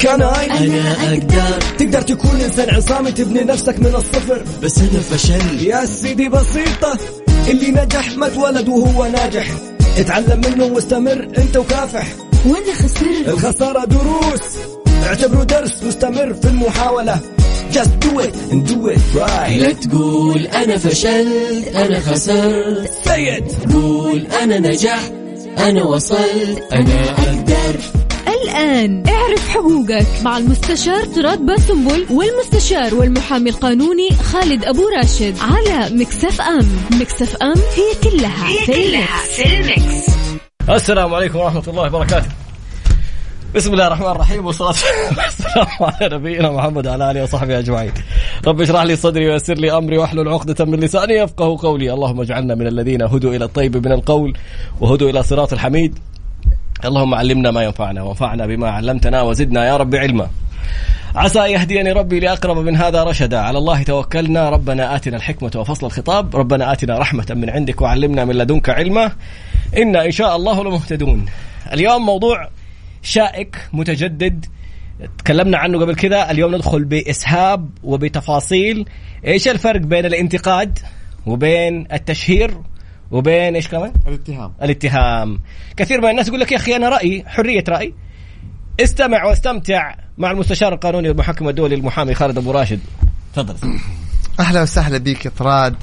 [0.00, 1.60] كان أنا أقدر.
[1.78, 4.42] تقدر تكون إنسان عصامي تبني نفسك من الصفر.
[4.62, 6.98] بس أنا فشلت يا سيدي بسيطة
[7.48, 9.46] اللي نجح ما اتولد وهو ناجح.
[9.98, 12.06] اتعلم منه واستمر أنت وكافح.
[12.46, 13.28] وأنا خسرت.
[13.28, 14.40] الخسارة دروس.
[15.06, 17.20] اعتبره درس مستمر في المحاولة.
[17.72, 19.60] Just do it and do it right.
[19.60, 22.90] لا تقول أنا فشلت أنا خسرت.
[23.04, 23.72] Say it.
[23.72, 25.12] قول أنا نجحت
[25.58, 26.62] أنا وصلت.
[26.72, 27.80] أنا أقدر.
[28.42, 29.04] الآن.
[29.08, 36.40] اعرف حقوقك مع المستشار طراد باسنبل والمستشار والمحامي القانوني خالد أبو راشد على مكس إف
[36.40, 36.68] إم
[37.00, 40.06] مكس إف إم هي كلها هي كلها في المكس.
[40.68, 42.28] السلام عليكم ورحمة الله وبركاته.
[43.54, 44.68] بسم الله الرحمن الرحيم والصلاة
[45.18, 47.92] والسلام على نبينا محمد وعلى آله وصحبه أجمعين.
[48.46, 51.92] رب اشرح لي صدري ويسر لي أمري واحلل عقدة من لساني يفقه قولي.
[51.92, 54.36] اللهم اجعلنا من الذين هدوا إلى الطيب من القول
[54.80, 55.98] وهدوا إلى صراط الحميد.
[56.84, 60.28] اللهم علمنا ما ينفعنا وانفعنا بما علمتنا وزدنا يا رب علما.
[61.14, 63.38] عسى يهديني ربي لأقرب من هذا رشدا.
[63.38, 64.48] على الله توكلنا.
[64.48, 66.36] ربنا آتنا الحكمة وفصل الخطاب.
[66.36, 69.12] ربنا آتنا رحمة من عندك وعلمنا من لدنك علما.
[69.76, 71.26] إنا إن شاء الله لمهتدون.
[71.72, 72.48] اليوم موضوع
[73.02, 74.46] شائك متجدد.
[75.18, 76.30] تكلمنا عنه قبل كذا.
[76.30, 78.88] اليوم ندخل بإسهاب وبتفاصيل.
[79.26, 80.78] إيش الفرق بين الانتقاد
[81.26, 82.54] وبين التشهير؟
[83.10, 84.52] وبين إيش كمان؟ الاتهام.
[84.62, 85.40] الاتهام.
[85.76, 87.94] كثير من الناس يقول لك يا أخي أنا رأيي حرية رأي
[88.80, 92.80] استمع واستمتع مع المستشار القانوني والمحكم الدولي المحامي خالد أبو راشد.
[93.34, 93.78] تفضل.
[94.40, 95.74] أهلا وسهلا بك يا طراد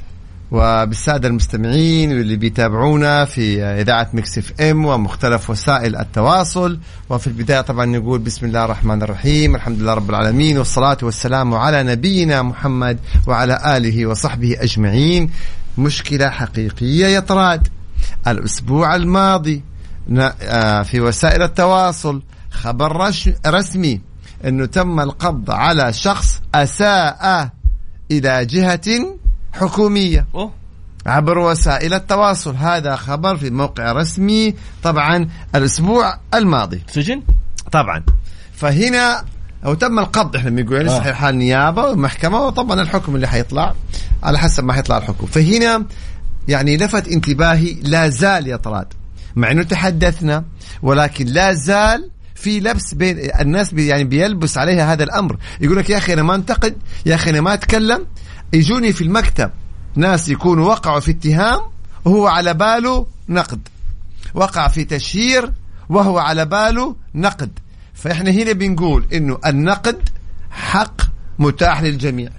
[0.51, 6.79] وبالسادة المستمعين واللي بيتابعونا في إذاعة مكس إف إم ومختلف وسائل التواصل.
[7.09, 11.83] وفي البداية طبعا نقول بسم الله الرحمن الرحيم الحمد لله رب العالمين والصلاة والسلام على
[11.83, 15.29] نبينا محمد وعلى آله وصحبه أجمعين.
[15.77, 17.67] مشكلة حقيقية يا طراد
[18.27, 19.63] الأسبوع الماضي
[20.41, 23.11] آه، في وسائل التواصل خبر
[23.47, 24.01] رسمي
[24.45, 27.49] أنه تم القبض على شخص أساء
[28.11, 29.17] إلى جهة
[29.53, 30.51] حكومية أوه.
[31.05, 32.55] عبر وسائل التواصل.
[32.55, 36.83] هذا خبر في موقع رسمي طبعا الأسبوع الماضي.
[36.87, 37.23] سجن؟
[37.71, 38.03] طبعا.
[38.53, 39.25] فهنا
[39.65, 41.01] أو تم القبض إحنا بنقول لسه آه.
[41.01, 43.75] حال حال نيابة ومحكمة وطبعا الحكم اللي حيطلع
[44.23, 45.25] على حسب ما حيطلع الحكم.
[45.25, 45.85] فهنا
[46.47, 48.87] يعني لفت انتباهي لا زال يا طراد
[49.35, 50.43] مع إنه تحدثنا
[50.81, 55.37] ولكن لا زال في لبس بين الناس بي يعني بيلبس عليها هذا الأمر.
[55.61, 58.05] يقول لك يا أخي أنا ما أنتقد يا أخي أنا ما أتكلم.
[58.53, 59.51] يجوني في المكتب
[59.95, 61.59] ناس يكونوا وقعوا في اتهام
[62.05, 63.59] وهو على باله نقد.
[64.33, 65.51] وقع في تشهير
[65.89, 67.59] وهو على باله نقد.
[67.95, 69.97] فإحنا هنا بنقول إنه النقد
[70.51, 71.01] حق
[71.39, 72.29] متاح للجميع.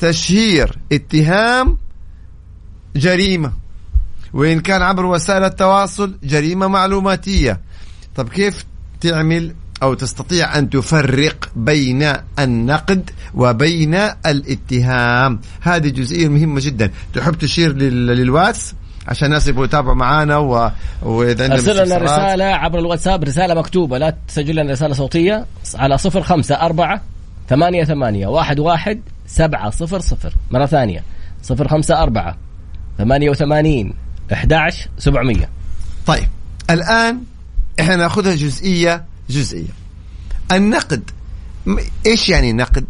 [0.00, 1.78] تشهير اتهام
[2.96, 3.52] جريمة.
[4.32, 7.60] وإن كان عبر وسائل التواصل جريمة معلوماتية.
[8.16, 8.64] طب كيف
[9.00, 13.94] تعمل أو تستطيع أن تفرق بين النقد وبين
[14.26, 16.90] الاتهام؟ هذه جزئية مهمة جدا.
[17.14, 18.74] تحب تشير لل- للواتس؟
[19.08, 20.70] عشان الناس يبغوا يتابعوا معانا و...
[21.02, 21.98] وإذا أرسل لنا.
[21.98, 23.98] رسالة عبر الواتساب رسالة مكتوبة.
[23.98, 27.00] لا تسجل لنا رسالة صوتية على صفر خمسة أربعة
[27.48, 30.32] ثمانية ثمانية واحد واحد سبعة صفر صفر.
[30.50, 31.02] مرة ثانية.
[31.42, 32.36] صفر خمسة أربعة
[32.98, 33.94] ثمانية وثمانين
[34.32, 34.54] أحد
[34.98, 35.48] سبعمية
[36.06, 36.28] طيب
[36.70, 37.20] الآن
[37.80, 39.68] إحنا نأخذها جزئية جزئية.
[40.52, 41.10] النقد
[42.06, 42.84] إيش يعني نقد؟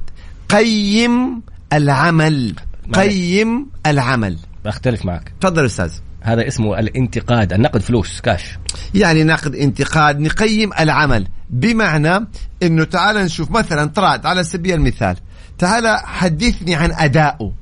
[0.48, 1.42] قيم
[1.72, 2.54] العمل.
[2.92, 4.38] قيم العمل.
[4.64, 5.32] بختلف معك.
[5.40, 5.92] تفضل أستاذ.
[6.24, 8.58] هذا اسمه الانتقاد النقد فلوس كاش
[8.94, 11.28] يعني نقد انتقاد نقيم العمل.
[11.50, 12.26] بمعنى
[12.62, 15.16] إنه تعال نشوف مثلا طراد على سبيل المثال.
[15.58, 17.52] تعال حدثني عن أداؤه.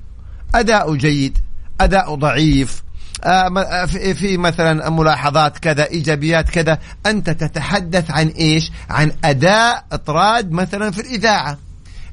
[0.54, 1.38] أداؤه جيد
[1.80, 2.82] أداؤه ضعيف.
[3.24, 6.78] آه، آه، في مثلا ملاحظات كذا إيجابيات كذا.
[7.06, 11.58] أنت تتحدث عن إيش؟ عن أداء طراد مثلا في الإذاعة.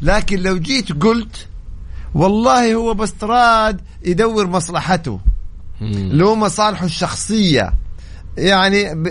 [0.02, 1.48] لكن لو جيت قلت
[2.14, 5.20] والله هو بس طراد يدور مصلحته.
[5.82, 7.74] له مصالحه الشخصية.
[8.38, 9.04] يعني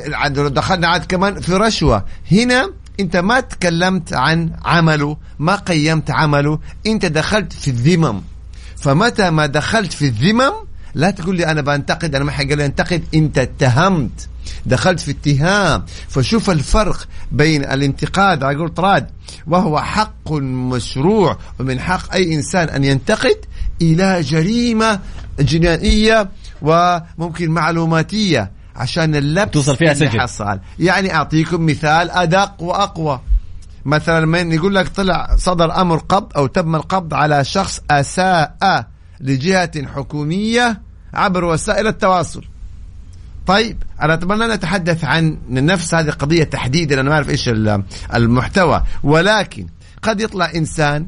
[0.48, 2.04] دخلنا عاد كمان في رشوة.
[2.32, 6.58] هنا انت ما تكلمت عن عمله ما قيمت عمله.
[6.86, 8.20] انت دخلت في الذمم.
[8.76, 10.52] فمتى ما دخلت في الذمم
[10.94, 13.04] لا تقول لي أنا بنتقد أنا ما حق أنتقد.
[13.14, 14.28] انت اتهمت.
[14.66, 15.84] دخلت في اتهام.
[16.08, 19.06] فشوف الفرق بين الانتقاد على قول طراد
[19.46, 23.36] وهو حق مشروع ومن حق أي إنسان أن ينتقد
[23.82, 25.00] إلى جريمة
[25.40, 26.28] جنائية
[26.62, 30.20] وممكن معلوماتية عشان اللبس توصل فيها اللي سجن.
[30.20, 30.58] حصل.
[30.78, 33.20] يعني أعطيكم مثال أدق وأقوى.
[33.84, 38.86] مثلا من يقول لك طلع صدر أمر قبض أو تم القبض على شخص أساء
[39.20, 40.80] لجهة حكومية
[41.14, 42.44] عبر وسائل التواصل.
[43.46, 47.00] طيب أنا أتمنى أن نتحدث عن نفس هذه القضية تحديدا.
[47.00, 47.82] أنا ما أعرف إيش ال-
[48.14, 48.82] المحتوى.
[49.02, 49.66] ولكن
[50.02, 51.06] قد يطلع إنسان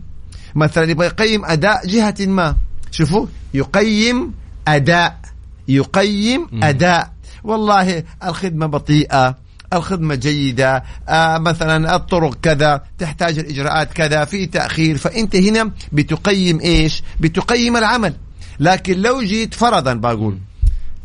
[0.55, 2.57] مثلا يبغى يقيم أداء جهة ما.
[2.91, 4.33] شوفوا يقيم
[4.69, 5.21] أداء
[5.69, 7.13] يقيم أداء.
[7.45, 9.37] والله الخدمة بطيئة
[9.73, 17.03] الخدمة جيدة آه مثلا الطرق كذا تحتاج الإجراءات كذا في تأخير فأنت هنا بتقيم إيش؟
[17.21, 18.15] بتقيم العمل.
[18.61, 20.39] لكن لو جيت فرضا بقول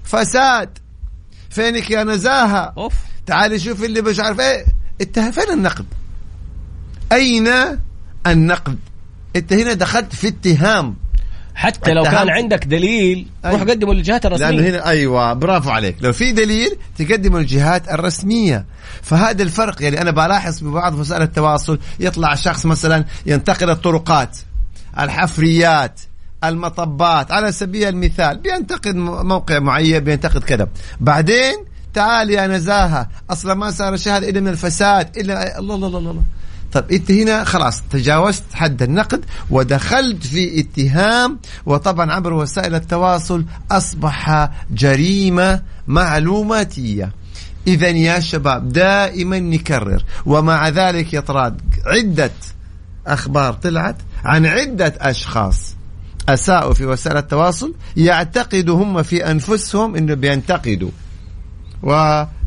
[0.03, 0.77] فساد
[1.49, 2.93] فينك يا نزاهة؟ أوف.
[3.25, 4.65] تعالي شوف اللي مش عارف إيه.
[5.01, 5.85] أنت فين النقد؟
[7.11, 7.47] أين
[8.27, 8.79] النقد؟
[9.35, 10.95] أنت هنا دخلت في اتهام.
[11.55, 12.29] حتى لو كان.
[12.29, 13.71] عندك دليل روح أيوة.
[13.71, 18.65] قدمه للجهات لأنه الرسميه هنا أيوه برافو عليك لو في دليل تقدمه للجهات الرسمية
[19.01, 24.37] فهذا الفرق يعني أنا بلاحظ في بعض وسائل التواصل يطلع شخص مثلا ينتقد الطرقات
[24.99, 26.01] الحفريات
[26.43, 30.67] المطبات على سبيل المثال بينتقد موقع معين بينتقد كذا
[30.99, 31.55] بعدين
[31.93, 36.23] تعال يا نزاهة أصلا ما صار هذا إلا من الفساد الا الله الله الله, الله.
[36.75, 44.49] طيب إنت هنا خلاص تجاوزت حد النقد ودخلت في اتهام وطبعا عبر وسائل التواصل أصبح
[44.71, 47.11] جريمة معلوماتية.
[47.67, 52.31] اذا يا شباب دائما نكرر ومع ذلك يا طراد عدة
[53.07, 55.75] أخبار طلعت عن عدة أشخاص.
[56.29, 60.91] أساءوا في وسائل التواصل يعتقدوا هم في أنفسهم إنه بينتقدوا.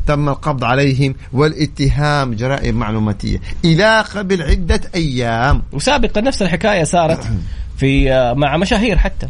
[0.09, 3.41] وتم القبض عليهم والاتهام جرائم معلوماتية.
[3.65, 5.63] إلى قبل عدة أيام.
[5.71, 7.27] وسابقا نفس الحكاية صارت
[7.77, 9.27] في آه، مع مشاهير حتى.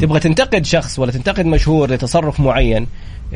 [0.00, 2.86] تبغى تنتقد شخص ولا تنتقد مشهور لتصرف معين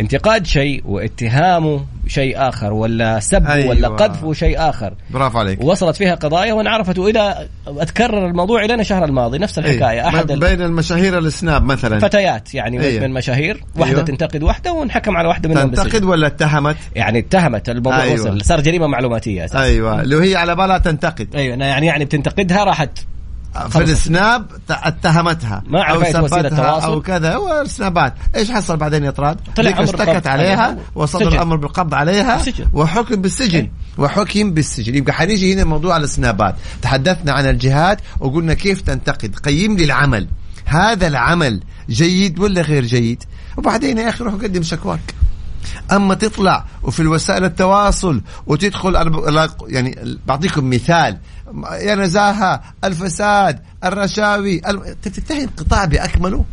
[0.00, 3.68] انتقاد شيء واتهامه شيء آخر ولا سب أيوة.
[3.68, 9.04] ولا قذفه شيء آخر برافو عليك وصلت فيها قضايا وانعرفت والى أتكرر الموضوع إلى الشهر
[9.04, 10.08] الماضي نفس الحكاية إيه.
[10.08, 13.06] أحد بين المشاهير السناب مثلا فتيات يعني أيوة.
[13.06, 14.06] من مشاهير واحدة أيوة.
[14.06, 18.14] تنتقد واحدة وانحكم على واحدة منهم تنتقد ولا اتهمت يعني اتهمت الموضوع أيوة.
[18.14, 19.62] وصل صار جريمة معلوماتية أساساً.
[19.62, 22.98] أيوه لو هي على بالها تنتقد أيوه يعني يعني بتنتقدها راحت
[23.70, 25.62] في السناب اتهمتها.
[25.66, 26.80] ما أو سبتها.
[26.80, 28.14] أو كذا والسنابات.
[28.36, 30.76] إيش حصل بعدين يا طراد؟ طلع اشتكت عليها.
[30.94, 31.36] وصدر سجن.
[31.36, 32.66] الأمر بالقبض عليها بالسجن.
[32.72, 33.70] وحكم بالسجن.
[33.98, 34.94] وحكم بالسجن.
[34.94, 36.54] يبقى حنيجي هنا موضوع السنابات.
[36.82, 39.36] تحدثنا عن الجهات وقلنا كيف تنتقد.
[39.36, 40.28] قيم لي العمل.
[40.64, 41.60] هذا العمل
[41.90, 43.22] جيد ولا غير جيد؟
[43.56, 45.14] وبعدين يا أخي روح قدم شكواك.
[45.92, 49.10] أما تطلع وفي الوسائل التواصل وتدخل
[49.68, 51.18] يعني بعطيكم مثال.
[51.72, 54.60] يا نزاهه الفساد الرشاوي
[55.06, 56.44] بتتهم قطاع بأكمله؟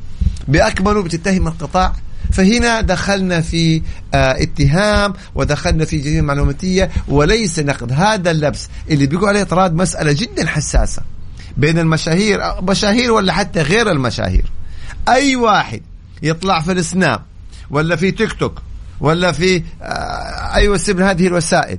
[0.47, 1.93] بأكمله بتتهم القطاع؟
[2.31, 3.81] فهنا دخلنا في
[4.13, 7.91] آه اتهام ودخلنا في جريمة معلوماتية وليس نقد.
[7.91, 11.01] هذا اللبس اللي بيقول عليه طراد مسألة جدا حساسة
[11.57, 14.51] بين المشاهير مشاهير ولا حتى غير المشاهير.
[15.09, 15.81] أي واحد
[16.23, 17.21] يطلع في السناب
[17.69, 18.61] ولا في تيك توك
[18.99, 21.77] ولا في آه، اي وسيله من هذه الوسائل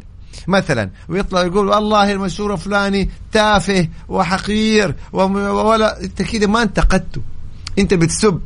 [0.49, 7.21] مثلا ويطلع يقول والله المشهور فلاني تافه وحقير ولا انت كده ما انتقدته
[7.79, 8.41] انت بتسب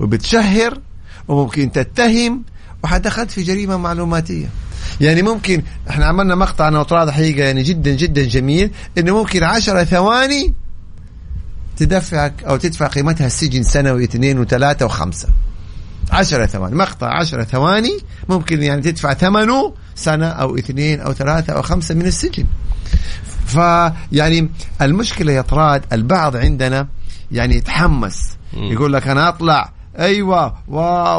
[0.00, 0.80] وبتشهر
[1.28, 2.42] وممكن تتهم
[2.84, 4.46] وحدخلت في جريمة معلوماتية.
[5.00, 9.84] يعني ممكن إحنا عملنا مقطع أنا وطراد حقيقة يعني جدا جدا جميل إنه ممكن عشرة
[9.84, 10.54] ثواني
[11.76, 15.28] تدفعك أو تدفع قيمتها السجن سنة واثنين وثلاثة وخمسة.
[16.10, 16.74] عشرة ثواني.
[16.74, 17.98] مقطع عشرة ثواني
[18.28, 22.44] ممكن يعني تدفع ثمنه سنة أو اثنين أو ثلاثة أو خمسة من السجن.
[23.46, 24.50] فيعني
[24.82, 26.88] المشكلة يا طراد البعض عندنا
[27.32, 28.36] يعني يتحمس.
[28.52, 29.72] يقول لك أنا أطلع.
[29.98, 30.78] أيوه و...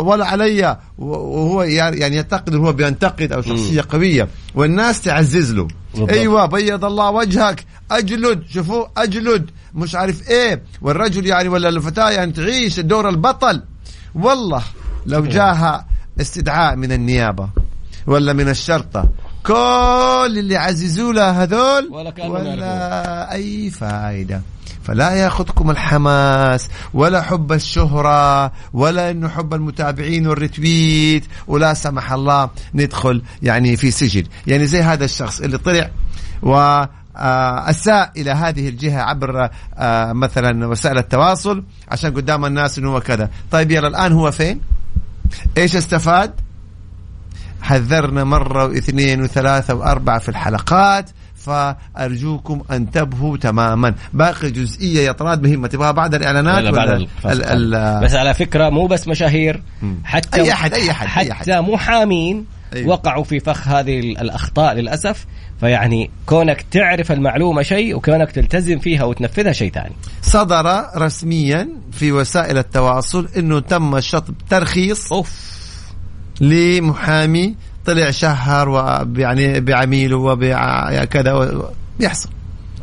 [0.10, 0.77] ولا علي.
[0.98, 4.27] وهو يعني يعتقد هو بينتقد أو شخصية قوية.
[4.56, 5.67] والناس تعزز له.
[5.94, 6.10] بالضبط.
[6.12, 7.65] أيوه بيض الله وجهك.
[7.91, 8.44] أجلد.
[8.50, 9.50] شوفوا أجلد.
[9.74, 10.63] مش عارف إيه.
[10.82, 13.63] والرجل يعني ولا الفتاة يعني تعيش دور البطل.
[14.17, 14.63] والله
[15.05, 15.86] لو جاها
[16.21, 17.50] استدعاء من النيابة
[18.07, 19.09] ولا من الشرطة
[19.43, 24.41] كل اللي عززوا لها هذول ولا ولا أي فائده
[24.83, 33.21] فلا ياخذكم الحماس ولا حب الشهرة ولا إنه حب المتابعين والريتويت ولا سمح الله ندخل
[33.43, 34.24] يعني في سجن.
[34.47, 35.89] يعني زي هذا الشخص اللي طلع
[36.43, 36.83] و
[37.17, 43.00] آه، أساء إلى هذه الجهة عبر آه، مثلا وسائل التواصل عشان قدام الناس إنه هو
[43.01, 43.29] كذا.
[43.51, 44.62] طيب يلا الآن هو فين؟
[45.57, 46.33] إيش استفاد؟
[47.62, 53.95] حذرنا مرة واثنين وثلاثة وأربعة في الحلقات فأرجوكم أن تبهوا تماما.
[54.13, 57.41] باقي جزئية يا طراد مهمة تبغاها بعد الإعلانات ولا بعد ولا؟ الفاصل.
[57.43, 59.62] ال ال بس على فكرة مو بس مشاهير
[60.03, 62.89] حتى أي أحد- أي أحد- أي حتى محامين أيوة.
[62.89, 65.25] وقعوا في فخ هذه ال- الأخطاء للأسف.
[65.60, 69.96] فيعني كونك تعرف المعلومة شيء وكونك تلتزم فيها وتنفذها شيء ثاني.
[70.22, 75.58] صدر رسميا في وسائل التواصل أنه تم شطب ترخيص أوف.
[76.42, 81.62] لمحامي طلع شهر ويعني بعميله وبكذا
[82.00, 82.30] بيحصل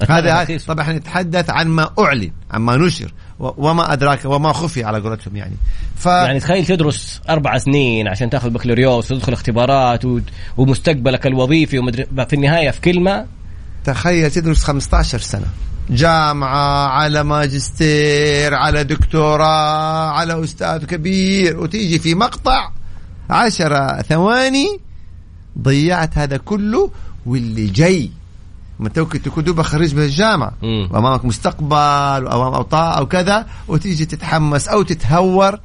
[0.09, 3.13] هذا طبعا نتحدث عن ما أعلن عن ما نشر.
[3.57, 5.55] وما أدراك وما خفي على قولتهم يعني.
[5.97, 10.21] ف يعني تخيل تدرس أربع سنين عشان تاخذ بكالوريوس وتدخل اختبارات و-
[10.57, 13.27] ومستقبلك الوظيفي ومدري في النهاية في كلمة؟
[13.85, 15.47] تخيل تدرس 15 سنة.
[15.91, 22.71] جامعة على ماجستير على دكتوراه على أستاذ كبير وتيجي في مقطع
[23.31, 24.67] عشرة ثواني
[25.59, 26.91] ضيعت هذا كله
[27.27, 28.11] واللي جاي.
[28.81, 30.53] ما توك تكون دوبك خريج من الجامعة.
[30.63, 30.89] مم.
[30.93, 35.59] وأمامك مستقبل وأمام أوطاء أو كذا وتيجي تتحمس أو تتهور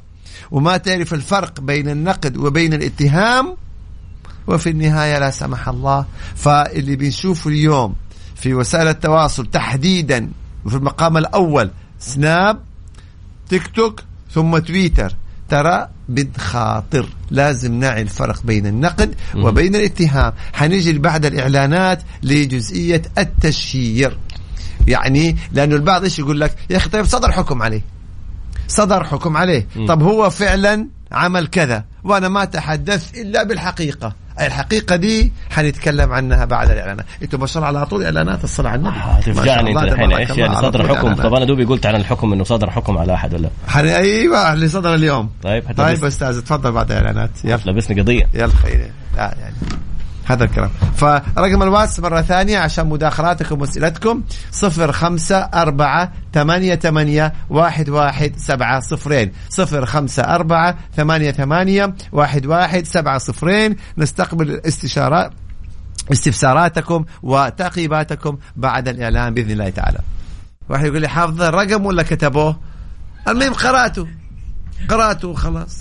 [0.50, 3.56] وما تعرف الفرق بين النقد وبين الاتهام
[4.46, 6.06] وفي النهاية لا سمح الله.
[6.36, 7.94] فاللي بنشوفه اليوم
[8.34, 10.30] في وسائل التواصل تحديدا
[10.64, 12.60] وفي المقام الأول سناب
[13.48, 14.00] تيك توك
[14.30, 15.14] ثم تويتر.
[15.50, 20.32] ترى بنخاطر لازم نعي الفرق بين النقد وبين الاتهام.
[20.52, 24.18] حنيجي بعد الإعلانات لجزئية التشهير
[24.88, 27.82] يعني لأنه البعض إيش يقول لك؟ يا أخي طيب صدر حكم عليه.
[28.68, 29.66] صدر حكم عليه.
[29.88, 34.12] طب هو فعلا عمل كذا وأنا ما تحدثت إلا بالحقيقة.
[34.40, 37.06] أي الحقيقة دي حنتكلم عنها بعد الإعلانات.
[37.22, 38.96] أنتم ما شاء الله على طول إعلانات الصلاة على النبي.
[38.96, 41.14] ما شاء تفجعني الله، انت الحين إيش يعني صدر حكم.
[41.14, 43.86] طب أنا دوبي قلت عن الحكم إنه صدر حكم على أحد ولا؟ حن...
[43.86, 45.30] أيوه اللي صدر اليوم.
[45.42, 47.60] طيب طيب أستاذ تفضل بعد الاعلانات يلا.
[47.66, 48.28] لبسني قضية.
[48.34, 48.90] يلا خير.
[49.16, 49.54] لا يعني.
[50.30, 50.70] هذا الكلام.
[50.96, 58.80] فرقم الواتس مرة ثانية عشان مداخلاتكم وأسئلتكم صفر خمسة أربعة ثمانية ثمانية واحد واحد سبعة
[58.80, 59.32] صفرين.
[59.48, 63.76] صفر خمسة أربعة ثمانية ثمانية واحد واحد سبعة صفرين.
[63.98, 65.30] نستقبل الاستشارات
[66.12, 69.98] استفساراتكم وتعقيباتكم بعد الإعلان بإذن الله تعالى.
[70.68, 72.60] واحد يقول لي حافظ الرقم ولا كتبوه؟
[73.28, 74.06] المهم قرأته.
[74.88, 75.80] قرأته خلاص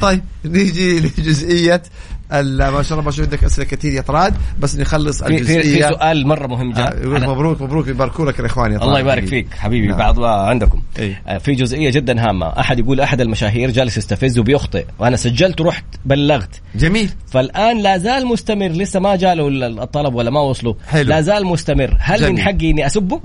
[0.00, 1.82] طيب نيجي لجزئية
[2.30, 4.34] ما شاء الله ما شاء الله عندك أسئلة كثير يا طراد.
[4.60, 8.40] بس نخلص في, في, سؤال مرة مهم آه، جاء يقول على- مبروك مبروك يباركوا لك
[8.40, 9.42] الإخوان يا طراد الله يبارك حبيبي.
[9.42, 9.98] فيك حبيبي نعم.
[9.98, 10.82] بعض عندكم.
[10.98, 11.22] إيه.
[11.28, 12.46] آه، في جزئية جدا هامة.
[12.60, 14.84] أحد يقول أحد المشاهير جالس يستفز وبيخطئ.
[14.98, 16.60] وأنا سجلت ورحت بلغت.
[16.74, 17.10] جميل.
[17.30, 18.68] فالآن لا زال مستمر.
[18.68, 21.08] لسه ما جاله ال- الطلب ولا ما وصله حلو.
[21.08, 21.96] لا زال مستمر.
[22.00, 22.32] هل جميل.
[22.32, 23.20] من حقي إني أسبه؟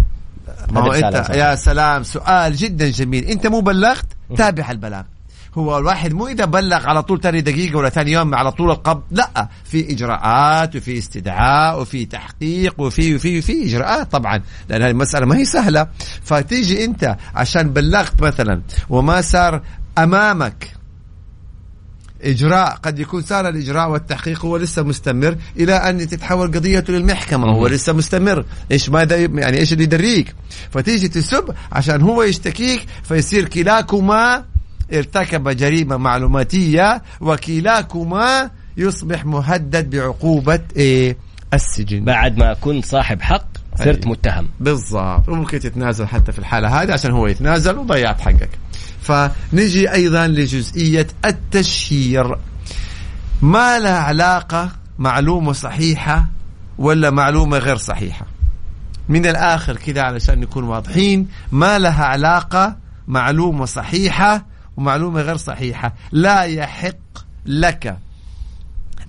[0.71, 3.25] ما هو أنت يا سلام سؤال جدا جميل.
[3.25, 4.05] أنت مو بلغت
[4.37, 5.03] تابع البلاغ.
[5.57, 9.03] هو الواحد مو إذا بلغ على طول تاني دقيقة ولا ثاني يوم على طول القبض
[9.11, 9.47] لا.
[9.63, 15.37] في إجراءات وفي استدعاء وفي تحقيق وفي وفي وفي إجراءات طبعا لأن هذه المسألة ما
[15.37, 15.87] هي سهلة.
[16.23, 19.61] فتيجي أنت عشان بلغت مثلا وما صار
[19.97, 20.73] أمامك
[22.23, 27.67] إجراء قد يكون صار الإجراء والتحقيق هو لسه مستمر إلى أن تتحول قضيته للمحكمة هو
[27.67, 28.45] لسه مستمر.
[28.71, 30.35] إيش ماذا يعني إيش اللي يدريك؟
[30.71, 34.52] فتيجي تسب عشان هو يشتكيك فيصير كلاكما
[34.93, 41.17] ارتكب جريمة معلوماتية وكلاكما يصبح مهدد بعقوبة إيه
[41.53, 42.05] السجن.
[42.05, 44.07] بعد ما كنت صاحب حق صرت.
[44.07, 44.47] متهم.
[44.59, 45.29] بالضبط.
[45.29, 48.49] وممكن تتنازل حتى في الحالة هذه عشان هو يتنازل وضيعت حقك.
[49.01, 52.37] فنجي أيضا لجزئية التشهير.
[53.41, 56.27] ما لها علاقة معلومة صحيحة
[56.77, 58.25] ولا معلومة غير صحيحة؟
[59.09, 62.75] من الآخر كذا علشان نكون واضحين ما لها علاقة
[63.07, 64.45] معلومة صحيحة
[64.77, 65.93] ومعلومة غير صحيحة.
[66.11, 66.95] لا يحق
[67.45, 67.97] لك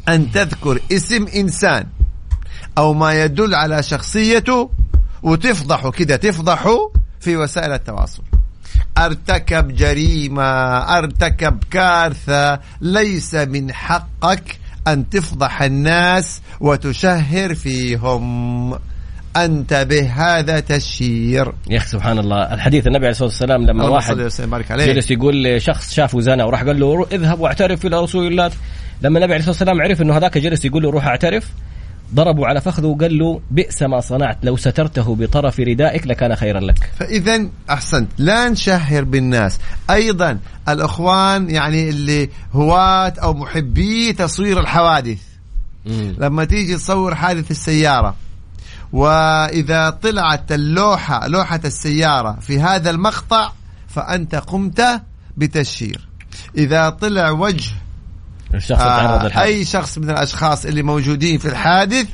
[0.09, 1.87] أن تذكر اسم إنسان
[2.79, 4.71] أو ما يدل على شخصيته
[5.23, 6.91] وتفضحه كده تفضحه
[7.21, 8.23] في وسائل التواصل.
[8.99, 10.43] أرتكب جريمة
[10.99, 18.79] أرتكب كارثة ليس من حقك أن تفضح الناس وتشهر فيهم.
[19.37, 22.55] أنتبه هذا تشهير يا أخي سبحان الله.
[22.55, 24.17] الحديث النبي عليه الصلاة والسلام لما واحد
[24.95, 28.51] جلس يقول لشخص شافه زنا وراح قال له اذهب واعترف إلى رسول الله.
[29.03, 31.49] لما النبي عليه الصلاة والسلام عرف إنه هذاك جلس يقول له روح اعترف.
[32.15, 36.91] ضربوا على فخذه وقال له بئس ما صنعت لو سترته بطرف ردائك لكان خيرا لك.
[36.99, 38.09] فاذا أحسنت.
[38.19, 39.59] لا نشهر بالناس.
[39.91, 40.39] أيضا
[40.69, 45.19] الإخوان يعني اللي هواة أو محبي تصوير الحوادث.
[46.19, 48.17] لما تيجي تصور حادث السيارة
[48.95, 53.53] وإذا طلعت اللوحة لوحة السيارة في هذا المقطع
[53.89, 55.03] فأنت قمت
[55.37, 56.09] بتشهير
[56.57, 57.73] إذا طلع وجه
[58.55, 62.07] الشخص آه أي شخص من الأشخاص اللي موجودين في الحادث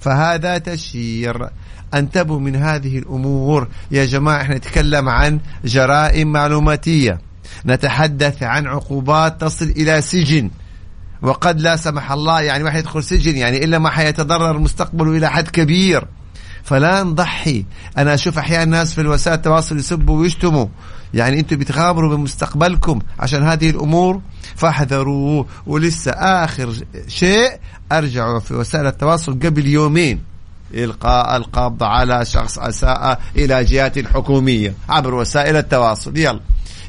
[0.00, 1.48] فهذا تشهير
[1.94, 3.68] أنتبهوا من هذه الأمور.
[3.90, 7.20] يا جماعة إحنا نتكلم عن جرائم معلوماتية.
[7.66, 10.50] نتحدث عن عقوبات تصل إلى سجن.
[11.22, 15.48] وقد لا سمح الله يعني واحد يدخل سجن يعني إلا ما حيتضرر مستقبله إلى حد
[15.48, 16.04] كبير.
[16.64, 17.64] فلا نضحي.
[17.98, 20.66] أنا أشوف أحيانا ناس في الوسائل التواصل يسبوا ويشتموا.
[21.14, 24.20] يعني أنتم بتغامروا بمستقبلكم عشان هذه الأمور.
[24.56, 26.74] فاحذروا ولسه آخر
[27.08, 27.50] شيء
[27.92, 30.22] أرجعوا في وسائل التواصل قبل يومين.
[30.74, 36.16] إلقاء القبض على شخص أساء إلى جهات حكومية عبر وسائل التواصل.
[36.16, 36.40] يلا.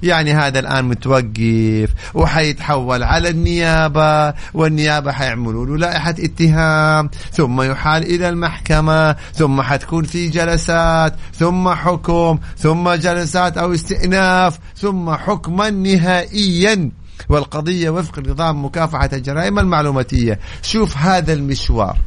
[0.03, 8.29] يعني هذا الآن متوقف وحيتحول على النيابة والنيابة حيعملوا له لائحة اتهام ثم يحال إلى
[8.29, 16.91] المحكمة ثم حتكون في جلسات ثم حكم ثم جلسات أو استئناف ثم حكما نهائيا.
[17.29, 20.39] والقضية وفق نظام مكافحة الجرائم المعلوماتية.
[20.61, 21.97] شوف هذا المشوار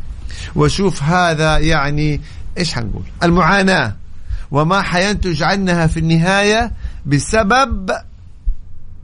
[0.57, 2.21] وشوف هذا يعني
[2.59, 3.97] إيش حنقول؟ المعاناة
[4.51, 6.73] وما حينتج عنها في النهاية
[7.07, 7.91] بسبب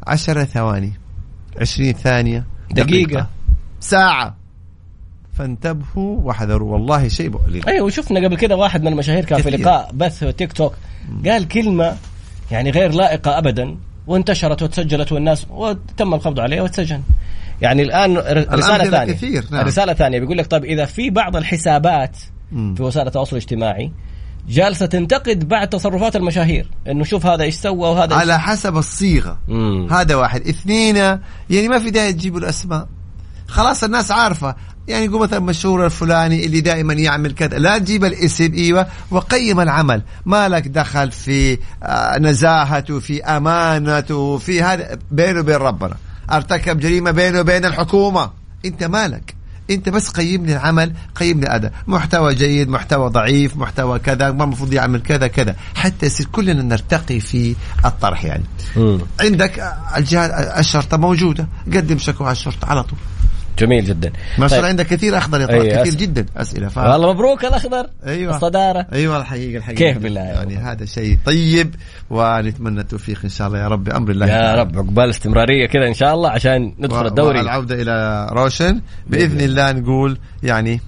[0.07, 0.93] عشرة ثواني.
[1.61, 2.45] عشرين ثانية.
[2.71, 3.27] دقيقة.
[3.81, 4.37] ساعة.
[5.33, 9.51] فانتبهوا واحذروا والله شيء مؤلم أيوه وشفنا قبل كده واحد من المشاهير كان في.
[9.51, 10.75] لقاء بث تيك توك.
[11.27, 11.97] قال كلمة
[12.51, 13.77] يعني غير لائقة ابدا
[14.07, 17.01] وانتشرت وتسجلت والناس وتم القبض عليه واتسجن
[17.63, 19.13] يعني الآن ر- رسالة الأمثلة ثانية.
[19.13, 19.67] كثير، نعم.
[19.67, 22.17] رسالة ثانية بيقول لك طيب إذا في بعض الحسابات.
[22.51, 23.91] في وسائل التواصل الاجتماعي
[24.49, 29.39] جالسة تنتقد بعد تصرفات المشاهير إنه شوف هذا إيش سوى وهذا إيش- على حسب الصيغة.
[29.49, 29.89] مم.
[29.93, 30.49] هذا واحد.
[30.49, 32.89] اثنين يعني ما في داعي تجيبوا الأسماء.
[33.49, 34.55] خلاص الناس عارفة.
[34.89, 37.59] يعني يقول مثلا مشهور الفلاني اللي دائما يعمل كذا.
[37.59, 40.03] لا تجيب الاسم إيوه وقيم العمل.
[40.27, 45.95] ما لك دخل في آه، نزاهته في أمانته في هذا بينه وبين ربنا.
[46.33, 48.31] أرتكب جريمة بينه وبين الحكومة.
[48.65, 49.36] أنت مالك.
[49.71, 54.73] انت بس قيم لي العمل قيم لي محتوى جيد محتوى ضعيف محتوى كذا ما المفروض
[54.73, 55.57] يعمل كذا كذا.
[55.75, 58.45] حتى يصير كلنا نرتقي في الطرح يعني.
[58.77, 59.01] مم.
[59.21, 61.47] عندك الجهات الشرطة موجودة.
[61.75, 62.99] قدم شكوى على الشرطة على طول.
[63.59, 64.13] جميل جدا.
[64.39, 64.79] ما شاء الله طيب.
[64.81, 66.27] عندك كثير أخضر يا طارق أي كثير أس- جدا.
[66.37, 66.79] أسئلة ف...
[66.79, 67.87] والله مبروك الأخضر.
[68.07, 68.37] أيوه.
[68.37, 68.87] الصدارة.
[68.93, 69.79] أيوه الحقيقة الحقيقة.
[69.79, 70.61] كيف بالله؟ يعني رب.
[70.63, 71.75] هذا شيء طيب
[72.11, 74.27] ونتمنى التوفيق إن شاء الله يا رب بأمر الله.
[74.27, 77.39] يا رب عقبال استمرارية كذا إن شاء الله عشان ندخل و- الدوري.
[77.39, 78.81] والعودة إلى روشن.
[79.07, 80.81] بإذن الله نقول يعني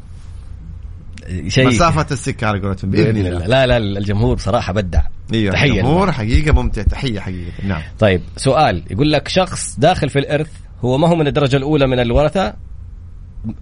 [1.48, 1.66] شيء.
[1.66, 3.46] مسافة السكة على قولتهم بإذن الله.
[3.46, 5.00] لا لا الجمهور بصراحه بدع.
[5.32, 6.12] أيوه تحية الجمهور لله.
[6.12, 7.52] حقيقة ممتع تحية حقيقة.
[7.66, 7.82] نعم.
[7.98, 8.82] طيب سؤال.
[8.90, 10.50] يقول لك شخص داخل في الإرث
[10.84, 12.54] هو ما هو من الدرجة الأولى من الورثة؟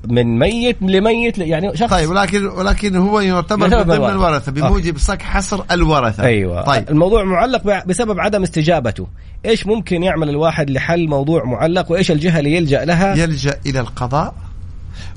[0.09, 1.91] من ميت لميت يعني شخص.
[1.91, 4.13] طيب ولكن ولكن هو يعتبر من ضمن الورثة.
[4.13, 6.23] الورثة بموجب صك حصر الورثة.
[6.23, 6.63] أيوه.
[6.63, 6.91] طيب.
[6.91, 9.07] الموضوع معلق بسبب عدم استجابته.
[9.47, 14.35] إيش ممكن يعمل الواحد لحل موضوع معلق؟ وإيش الجهة اللي يلجأ لها؟ يلجأ إلى القضاء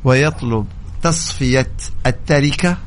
[0.03, 0.65] ويطلب
[1.03, 1.71] تصفية
[2.07, 2.77] التركة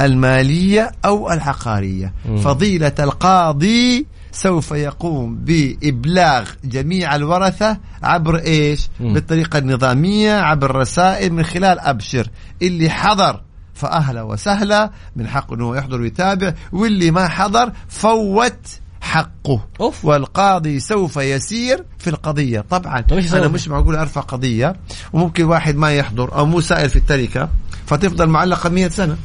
[0.00, 2.12] المالية أو العقارية.
[2.36, 9.14] فضيلة القاضي سوف يقوم بإبلاغ جميع الورثة عبر إيش؟ مم.
[9.14, 12.28] بالطريقة النظامية عبر رسائل من خلال أبشر.
[12.62, 13.42] اللي حضر
[13.74, 16.54] فأهلا وسهلا من حقه إنه يحضر ويتابع.
[16.72, 18.66] واللي ما حضر فوت
[19.00, 19.66] حقه.
[19.80, 20.04] أوف.
[20.04, 22.60] والقاضي سوف يسير في القضية.
[22.70, 24.76] طبعا إيش؟ أنا مش معقول أرفع قضية.
[25.12, 27.48] وممكن واحد ما يحضر أو مو سائل في التركة
[27.86, 29.16] فتفضل معلقة مئة سنة.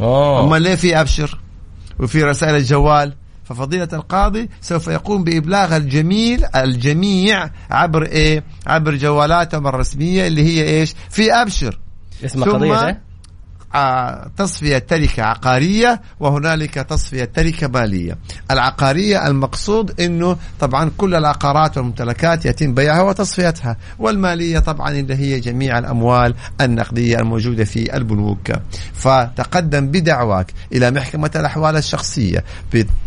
[0.00, 0.44] أوه.
[0.44, 1.38] أما ليه في أبشر؟
[2.00, 10.26] وفي رسائل الجوال؟ ففضيلة القاضي سوف يقوم بإبلاغ الجميل الجميع عبر إيه؟ عبر جوالاتهم الرسمية
[10.26, 11.78] اللي هي إيش؟ في أبشر.
[12.52, 13.02] قضية إيه؟
[13.74, 18.18] آه، تصفية تركة عقارية وهنالك تصفية تركة مالية.
[18.50, 25.78] العقارية المقصود أنه طبعا كل العقارات والممتلكات يتم بيعها وتصفيتها والمالية طبعا اللي هي جميع
[25.78, 28.52] الأموال النقدية الموجودة في البنوك.
[28.94, 32.44] فتقدم بدعواك إلى محكمة الأحوال الشخصية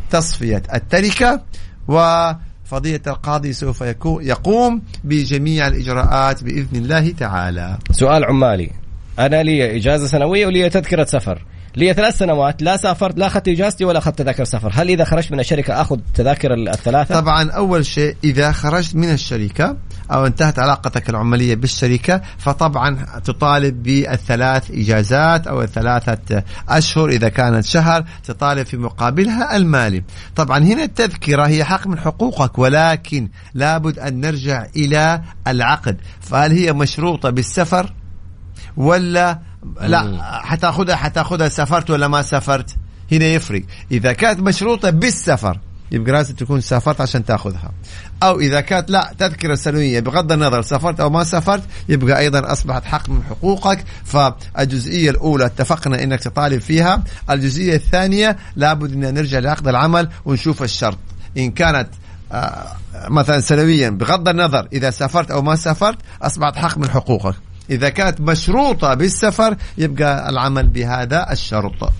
[0.08, 1.42] بتصفية التركة
[1.88, 7.78] وفضيلة القاضي سوف يقوم بجميع الإجراءات بإذن الله تعالى.
[7.92, 8.72] سؤال عمالي.
[9.20, 11.46] أنا لي إجازة سنوية ولي تذكرة سفر.
[11.76, 14.72] لي ثلاث سنوات لا سافرت لا أخذت إجازتي ولا أخذت تذاكر سفر.
[14.74, 19.78] هل إذا خرجت من الشركة أخذ تذاكر الثلاثة؟ طبعا أول شيء إذا خرجت من الشركة
[20.12, 28.06] أو انتهت علاقتك العماليه بالشركة فطبعا تطالب بالثلاث إجازات أو الثلاثة أشهر إذا كانت شهر
[28.24, 30.04] تطالب في مقابلها المالي.
[30.36, 35.98] طبعا هنا التذكرة هي حق من حقوقك ولكن لابد أن نرجع إلى العقد.
[36.22, 37.94] فهل هي مشروطة بالسفر؟
[38.78, 39.40] ولا
[39.82, 42.76] لا حتأخذها حتأخذها سافرت ولا ما سافرت؟
[43.12, 43.64] هنا يفرق.
[43.92, 45.60] إذا كانت مشروطة بالسفر
[45.92, 47.72] يبقى لازم تكون سافرت عشان تاخذها.
[48.24, 52.86] أو إذا كانت لا تذكرة سنوية بغض النظر سافرت أو ما سافرت يبقى أيضا أصبحت
[52.86, 53.84] حق من حقوقك.
[54.06, 57.04] فالجزئية الأولى اتفقنا إنك تطالب فيها.
[57.30, 60.98] الجزئية الثانية لابد إن نرجع لعقد العمل ونشوف الشرط.
[61.38, 61.90] إن كانت
[62.32, 62.76] آه،
[63.10, 67.36] مثلا سنويا بغض النظر إذا سافرت أو ما سافرت أصبحت حق من حقوقك.
[67.70, 71.92] إذا كانت مشروطة بالسفر يبقى العمل بهذا الشرط.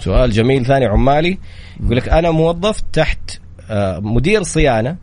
[0.00, 1.38] سؤال جميل ثاني عمالي.
[1.84, 3.18] يقول لك أنا موظف تحت
[3.70, 4.96] آه، مدير صيانة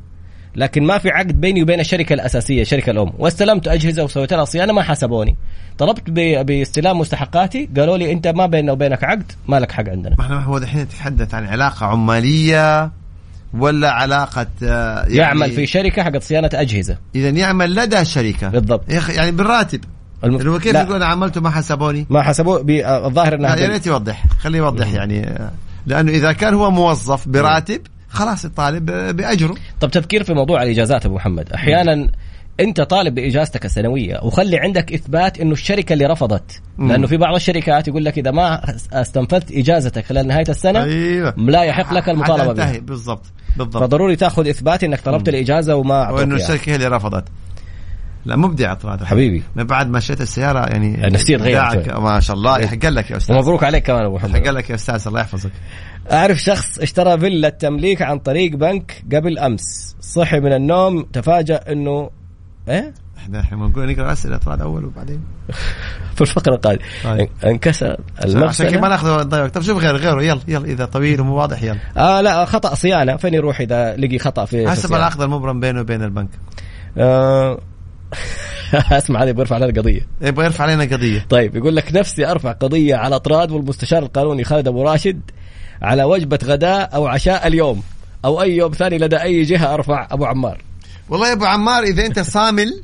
[0.56, 3.14] لكن ما في عقد بيني وبين الشركة الأساسية الشركة الأم.
[3.18, 5.36] واستلمت أجهزة وسويت لها صيانة ما حسبوني
[5.78, 10.16] طلبت باستلام مستحقاتي قالوا لي أنت ما بيننا وبينك عقد ما لك حق عندنا.
[10.20, 12.92] ما هو دحين نتحدث عن علاقة عمالية
[13.54, 16.98] ولا علاقة آه، يعني يعمل في شركة حقت صيانة أجهزة.
[17.16, 18.50] إذا يعمل لدى شركة.
[18.50, 18.84] بالضبط.
[18.90, 19.84] يعني بالراتب.
[20.24, 20.76] الم- اللي هو كيف.
[20.76, 24.24] يقول أنا عملته ما حسبوني؟ ما حسبوه آه، الظاهر إنها لا يا ريت يوضح.
[24.40, 25.52] خليه يوضح يعني آه،
[25.86, 29.56] لأنه إذا كان هو موظف براتب خلاص يطالب آه، بأجره.
[29.80, 31.54] طب تفكير في موضوع الإجازات أبو محمد.
[31.54, 32.08] أحيانا
[32.60, 36.62] أنت طالب بإجازتك السنوية وخلي عندك إثبات إنه الشركة اللي رفضت.
[36.78, 36.92] مم.
[36.92, 38.62] لأنه في بعض الشركات يقول لك إذا ما
[38.94, 41.34] استنفذت إجازتك خلال نهاية السنة أيوه.
[41.38, 42.80] لا يحق لك المطالبة بها.
[42.80, 43.26] بالضبط.
[43.58, 43.84] بالضبط.
[43.84, 46.36] فضروري تأخذ إثبات إنك طلبت الإجازة وما اعطوك وانه.
[46.36, 47.24] الشركة هي اللي رفضت.
[48.28, 49.44] لا مبدع طلعت حبيبي.
[49.56, 52.04] من بعد ما شريت السيارة يعني النفسية تغيرت إبداعك، شوي.
[52.04, 52.60] ما شاء الله.
[52.60, 53.36] يحق لك يا أستاذ.
[53.36, 55.52] ومبروك عليك كمان أبو يحق محمد لك يا أستاذ الله يحفظك.
[56.12, 59.96] أعرف شخص اشترى فيلا تمليك عن طريق بنك قبل أمس.
[60.02, 62.10] صحي من النوم تفاجأ إنه
[62.70, 65.22] إيه؟ إحنا إحنا بنقول نقرأ أسئلة طلعت أول وبعدين.
[66.16, 66.86] في الفقرة القادمة.
[67.04, 67.30] طيب.
[67.46, 70.24] انكسر عشان كذا ما ناخذ وقت طب شوف غيره غيره.
[70.24, 71.80] يلا يلا إذا طويل ومو واضح يلا.
[71.98, 73.16] آه لا خطأ صيانة.
[73.16, 76.30] فين يروح إذا لقي خطأ في حسب؟ العقد المبرم بينه وبين البنك.
[76.98, 77.60] آه
[78.74, 80.08] اسمع هذا بيرفع لنا قضية.
[80.22, 81.26] يبغى يرفع علينا قضية.
[81.30, 85.22] طيب يقول لك نفسي أرفع قضية على اطراد والمستشار القانوني خالد أبو راشد
[85.82, 87.84] على وجبة غداء أو عشاء اليوم
[88.26, 90.62] أو أي يوم ثاني لدى أي جهة أرفع أبو عمار.
[91.10, 92.84] والله يا أبو عمار إذا أنت صامل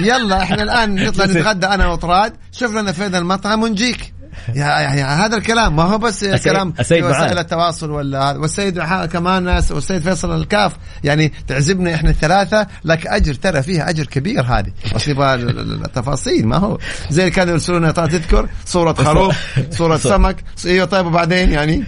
[0.00, 4.12] يلا إحنا الآن نطلع نتغدى أنا واطراد شوف لنا فين المطعم ونجيك.
[4.54, 7.38] يعني هذا الكلام ما هو بس السيد- كلام في وسائل.
[7.38, 8.38] التواصل ولا هذا.
[8.38, 8.80] والسيد
[9.12, 14.72] كمان والسيد فيصل الكاف يعني تعزمنا إحنا الثلاثة لك أجر ترى فيها أجر كبير هذه.
[14.94, 16.78] بس يبغى التفاصيل ما هو.
[17.10, 19.36] زي اللي كانوا يرسلونا ترى تذكر صورة خروف
[19.78, 20.36] صورة سمك.
[20.66, 21.84] إيوه طيب وبعدين يعني؟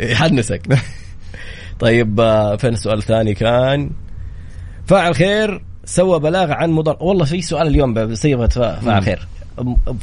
[0.00, 0.62] يحنسك.
[1.80, 3.90] طيب آه، فين السؤال الثاني؟ كان
[4.86, 9.28] فاعل خير سوى بلاغ عن مضر والله في سؤال اليوم بصيغه فا- فاعل خير.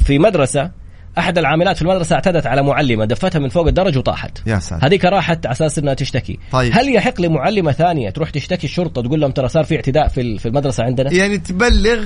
[0.04, 0.70] في مدرسة
[1.18, 4.38] أحد العاملات في المدرسة اعتدت على معلمة دفتها من فوق الدرج وطاحت.
[4.46, 4.86] يا ساتر.
[4.86, 6.38] هذيك راحت على أساس إنها تشتكي.
[6.52, 6.72] طيب.
[6.74, 10.46] هل يحق لمعلمة ثانية تروح تشتكي الشرطة تقول لهم ترى صار في اعتداء في في
[10.48, 12.00] المدرسة عندنا؟ يعني تبلغ؟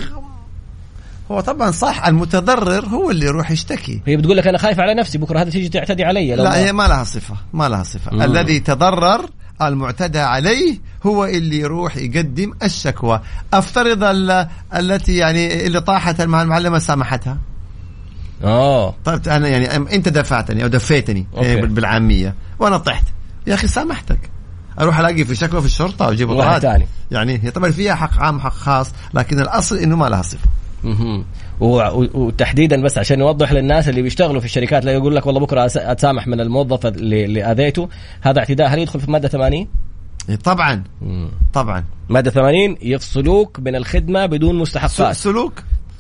[1.31, 4.01] هو طبعا صح المتضرر هو اللي يروح يشتكي.
[4.07, 6.35] هي بتقول لك أنا خايف على نفسي بكرة هذه تيجي تعتدي علي.
[6.37, 8.15] لو لا هي ما لها صفة ما لها صفة.
[8.15, 8.23] مم.
[8.23, 9.27] الذي تضرر
[9.63, 13.21] المعتدى عليه هو اللي يروح يقدم الشكوى.
[13.55, 17.39] أفترض ال- التي يعني اللي طاحت مع المعلمة سامحتها؟
[18.45, 18.95] آه.
[19.05, 21.47] طيب أنا يعني أنت دفعتني أو دفيتني أوكي.
[21.49, 23.05] يعني بال- بالعامية وأنا طحت.
[23.47, 24.19] يا أخي سامحتك.
[24.81, 26.61] أروح ألاقي في شكوى في الشرطة واجيب واحد.
[26.61, 26.87] ثاني.
[27.11, 30.23] يعني هي طبعا فيها حق عام حق خاص لكن الأصل إنه ما لها
[31.91, 35.65] و- وتحديدا بس عشان نوضح للناس اللي بيشتغلوا في الشركات لا يقول لك والله بكرة
[35.77, 37.89] أتسامح من الموظف اللي, أذيته.
[38.21, 38.69] هذا اعتداء.
[38.75, 39.69] هل يدخل في مادة 80
[40.29, 40.85] إيه طبعا.
[41.53, 41.85] طبعا.
[42.09, 45.15] مادة 80 يفصلوك من الخدمة بدون مستحقات.
[45.17, 45.53] سلوك.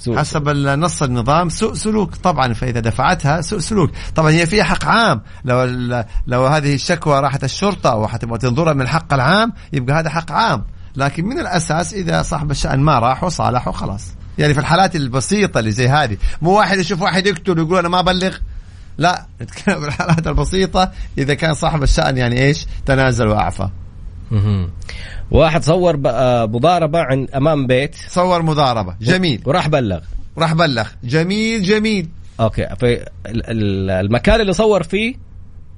[0.04, 0.18] سوء.
[0.18, 2.14] حسب النص النظام سوء سلوك.
[2.14, 3.90] طبعا فإذا دفعتها سوء سلوك.
[4.14, 5.20] طبعا هي فيها حق عام.
[5.44, 5.64] لو
[6.26, 10.64] لو هذه الشكوى راحت الشرطة وحتبغى تنظرها من الحق العام يبقى هذا حق عام.
[10.96, 14.14] لكن من الأساس إذا صاحب الشأن ما راح وصالح وخلاص.
[14.38, 18.00] يعني في الحالات البسيطة اللي زي هذه مو واحد يشوف واحد يقتل ويقول أنا ما
[18.00, 18.36] أبلغ.
[18.98, 20.90] لا نتكلم في الحالات البسيطة.
[21.18, 23.68] إذا كان صاحب الشأن يعني إيش؟ تنازل وأعفى.
[25.30, 27.96] واحد صور آه، مضاربة عن أمام بيت.
[28.08, 28.94] صور مضاربة.
[29.00, 29.42] جميل.
[29.46, 30.00] وراح بلغ.
[30.38, 30.88] راح بلغ.
[31.04, 32.08] جميل جميل.
[32.40, 32.66] okay.
[32.76, 32.92] في
[33.26, 35.14] ال- ال- المكان اللي صور فيه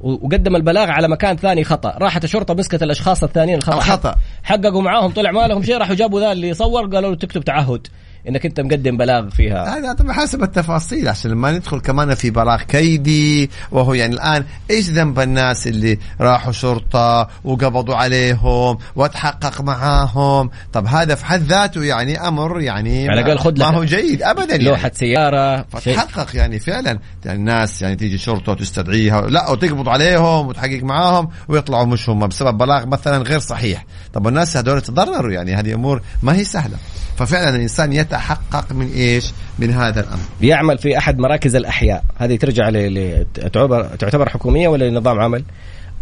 [0.00, 1.90] وقدم البلاغ على مكان ثاني خطأ.
[1.98, 3.76] راحت الشرطة مسكت الأشخاص الثانيين الخطأ.
[3.76, 4.14] الخطأ.
[4.42, 7.86] حققوا معاهم طلع ما لهم شيء راحوا جابوا ذا اللي صور قالوا له تكتب تعهد.
[8.28, 9.78] إنك أنت مقدم بلاغ فيها.
[9.78, 14.90] هذا طبعا حسب التفاصيل عشان لما ندخل كمان في بلاغ كيدي وهو يعني الآن إيش
[14.90, 22.28] ذنب الناس اللي راحوا شرطة وقبضوا عليهم وتحقق معاهم؟ طب هذا في حد ذاته يعني
[22.28, 24.64] أمر يعني على الأقل خذ ما هو جيد ابدا يعني.
[24.64, 25.62] لوحة سيارة.
[25.62, 26.98] فتحقق يعني فعلا.
[27.24, 32.58] يعني الناس يعني تيجي شرطة وتستدعيها لا وتقبض عليهم وتحقق معاهم ويطلعوا مش هم بسبب
[32.58, 33.84] بلاغ مثلا غير صحيح.
[34.12, 36.76] طب الناس هذول تضرروا يعني هذه أمور ما هي سهلة.
[37.16, 40.22] ففعلا الإنسان يتحقق من إيش؟ من هذا الأمر.
[40.40, 42.04] يعمل في أحد مراكز الأحياء.
[42.16, 43.26] هذه ترجع ل...
[43.34, 45.44] تعتبر تعتبر حكومية ولا نظام عمل؟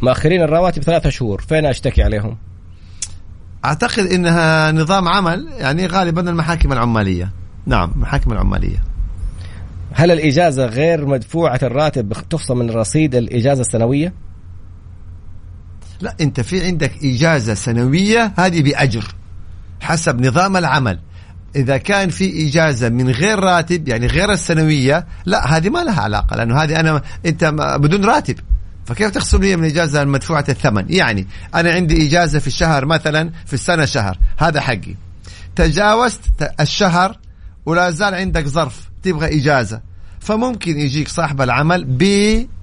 [0.02, 1.40] مؤخرين الرواتب ثلاثة شهور.
[1.40, 2.36] فين أشتكي عليهم؟
[3.64, 7.30] أعتقد إنها نظام عمل يعني غالبا المحاكم العمالية.
[7.66, 8.82] نعم المحاكم العمالية.
[9.92, 14.12] هل الإجازة غير مدفوعة الراتب تفصل من رصيد الإجازة السنوية؟
[16.00, 19.14] لا أنت في عندك إجازة سنوية هذه بأجر.
[19.84, 20.98] حسب نظام العمل.
[21.56, 26.36] إذا كان في إجازة من غير راتب يعني غير السنوية لا هذه ما لها علاقة
[26.36, 27.44] لأنه هذه أنا أنت
[27.80, 28.36] بدون راتب.
[28.86, 33.54] فكيف تخصم لي من الإجازة المدفوعة الثمن؟ يعني أنا عندي إجازة في الشهر مثلا في
[33.54, 34.94] السنة شهر هذا حقي.
[35.56, 36.20] تجاوزت
[36.60, 37.18] الشهر
[37.66, 39.80] ولا زال عندك ظرف تبغى إجازة.
[40.20, 41.84] فممكن يجيك صاحب العمل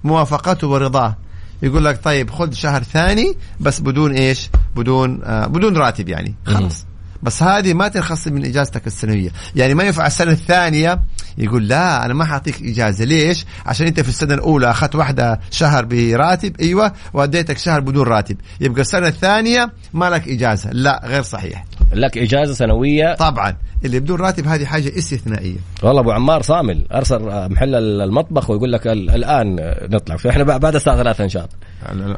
[0.04, 1.18] بموافقته ورضاه.
[1.64, 6.36] يقول لك طيب خذ شهر ثاني بس بدون إيش؟ بدون آه بدون راتب يعني.
[6.46, 6.86] خلاص.
[7.24, 9.30] بس هذه ما تنخصم من إجازتك السنوية.
[9.56, 11.00] يعني ما ينفع السنة الثانية
[11.38, 13.06] يقول لا أنا ما حأعطيك إجازة.
[13.06, 18.38] ليش؟ عشان أنت في السنة الأولى أخذت واحدة شهر براتب أيوه وأديتك شهر بدون راتب.
[18.62, 20.70] يبقى السنة الثانية ما لك إجازة.
[20.72, 21.66] لا غير صحيح.
[21.94, 23.56] لك إجازة سنوية؟ طبعا.
[23.86, 25.58] اللي بدون راتب هذه حاجة استثنائية.
[25.84, 30.16] والله أبو عمار صامل أرسل محل المطبخ ويقول لك ال- الآن نطلع.
[30.18, 31.56] فاحنا بعد الساعة 3 إن شاء الله.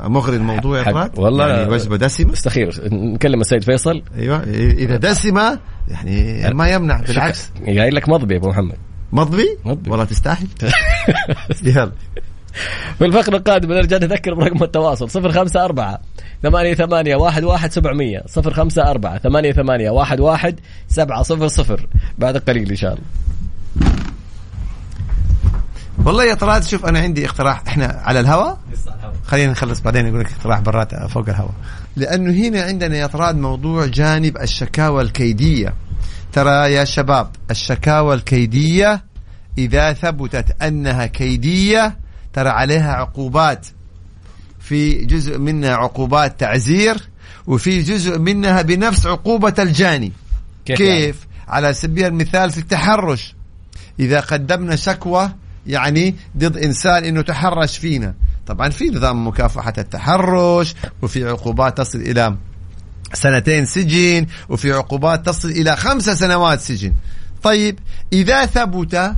[0.08, 2.34] مغري الموضوع يا فراد والله يعني وجبة دسمة.
[2.34, 4.04] استخير نكلم السيد فيصل.
[4.17, 7.52] أيوه إذا دسمة يعني ما يمنع بالعكس.
[7.67, 8.78] جاي لك مضبي يا أبو محمد.
[9.12, 9.89] مضبي؟ مضبي.
[9.89, 10.47] والله تستاهل.
[11.63, 11.91] يلا.
[12.97, 15.10] في الفقرة القادمة نرجع نذكر برقم التواصل.
[15.10, 15.99] صفر خمسة أربعة
[16.43, 18.23] ثمانية ثمانية واحد واحد سبعمية.
[18.28, 21.88] صفر خمسة أربعة ثمانية ثمانية واحد واحد سبعة صفر صفر.
[22.17, 23.04] بعد قليل إن شاء الله.
[26.06, 27.63] والله يا طلال شوف أنا عندي اقتراح.
[27.67, 28.60] إحنا على الهواء
[29.25, 31.53] خلينا نخلص بعدين أقول لك اقتراح برات فوق الهواء
[31.95, 35.73] لأنه هنا عندنا يا طراد موضوع جانب الشكاوى الكيدية.
[36.34, 39.03] ترى يا شباب الشكاوى الكيدية
[39.58, 41.97] إذا ثبتت أنها كيدية
[42.34, 43.67] ترى عليها عقوبات.
[44.60, 47.10] في جزء منها عقوبات تعزير
[47.47, 50.12] وفي جزء منها بنفس عقوبة الجاني.
[50.65, 53.36] كيف كيف, يعني؟ كيف؟ على سبيل المثال في التحرش.
[53.99, 55.32] إذا قدمنا شكوى
[55.67, 58.13] يعني ضد إنسان إنه تحرش فينا.
[58.47, 62.38] طبعا في نظام مكافحة التحرش وفي عقوبات تصل إلى
[63.13, 66.93] سنتين سجن وفي عقوبات تصل إلى خمس سنوات سجن.
[67.43, 67.80] طيب
[68.13, 69.13] إذا ثبت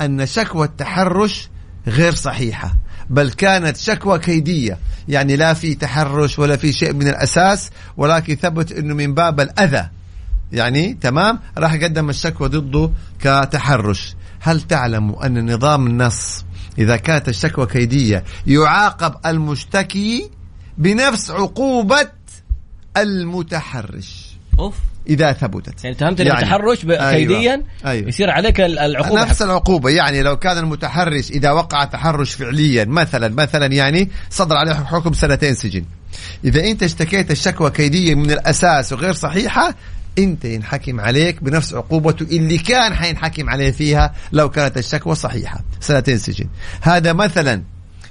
[0.00, 1.48] أن شكوى التحرش
[1.86, 2.74] غير صحيحة
[3.10, 8.72] بل كانت شكوى كيدية يعني لا في تحرش ولا في شيء من الأساس ولكن ثبت
[8.72, 9.88] أنه من باب الأذى
[10.52, 14.14] يعني تمام راح قدم الشكوى ضده كتحرش.
[14.40, 16.44] هل تعلم أن نظام النص
[16.78, 20.30] إذا كانت الشكوى كيدية يعاقب المشتكي
[20.78, 22.08] بنفس عقوبة
[22.96, 24.74] المتحرش؟ أوف.
[25.08, 25.84] إذا ثبتت.
[25.84, 27.12] يعني اتهمتني يعني- بالتحرش ب- أيوة.
[27.34, 28.08] كيديا أيوة.
[28.08, 29.22] يصير عليك ال- العقوبة.
[29.22, 29.90] نفس العقوبة.
[29.90, 35.54] يعني لو كان المتحرش إذا وقع تحرش فعليا مثلا مثلا يعني صدر عليه حكم سنتين
[35.54, 35.84] سجن.
[36.44, 39.74] إذا أنت اشتكيت الشكوى كيدية من الأساس وغير صحيحة
[40.18, 45.60] أنت ينحكم عليك بنفس عقوبته اللي كان حينحكم عليه فيها لو كانت الشكوى صحيحة.
[45.80, 46.46] سنتين سجن.
[46.80, 47.62] هذا مثلا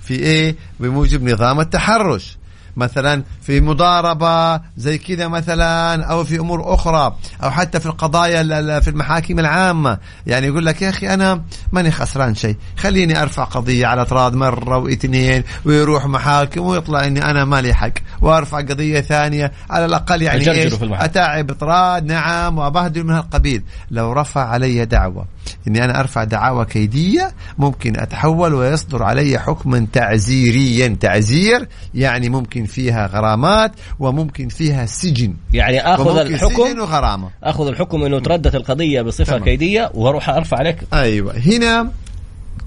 [0.04, 2.38] في إيه؟ بموجب نظام التحرش.
[2.78, 8.54] مثلا في مضاربة زي كذا مثلا أو في أمور أخرى أو حتى في القضايا ال-
[8.54, 9.98] ال- في المحاكم العامة.
[10.28, 12.56] يعني يقول لك يا أخي أنا ماني خسران شيء.
[12.78, 17.92] خليني أرفع قضية على أطراد مرة واثنين ويروح محاكم ويطلع أني أنا مالي حق.
[18.22, 20.74] وأرفع قضية ثانية على الأقل يعني إيش.
[21.06, 23.64] أتعب أطراد نعم وأبهدل من هالقبيل.
[23.92, 25.26] لو رفع علي دعوة
[25.68, 33.08] إني أنا أرفع دعاوى كيدية ممكن أتحول ويصدر علي حكما تعزيريا تعزير يعني ممكن فيها
[33.08, 35.34] غرامات وممكن فيها سجن.
[35.54, 37.30] يعني آخذ وممكن سجن الحكم وغرامة.
[37.44, 39.44] آخذ الحكم إنه تردت القضية بصفة تمام.
[39.44, 40.78] كيدية وأروح أرفع عليك.
[40.94, 41.38] أيوه.
[41.38, 41.92] هنا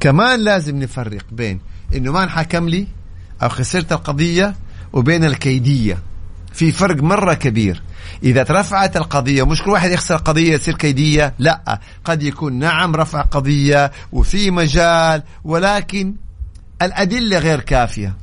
[0.01, 1.61] كمان لازم نفرق بين
[1.95, 2.87] إنه ما انحكم لي
[3.43, 4.55] أو خسرت القضية
[4.93, 5.99] وبين الكيدية.
[6.53, 7.83] في فرق مرة كبير.
[8.23, 11.81] إذا ترفعت القضية مش كل واحد يخسر قضية تصير كيدية لا.
[12.05, 16.15] قد يكون نعم رفع قضية وفي مجال ولكن
[16.83, 18.17] الأدلة غير كافية.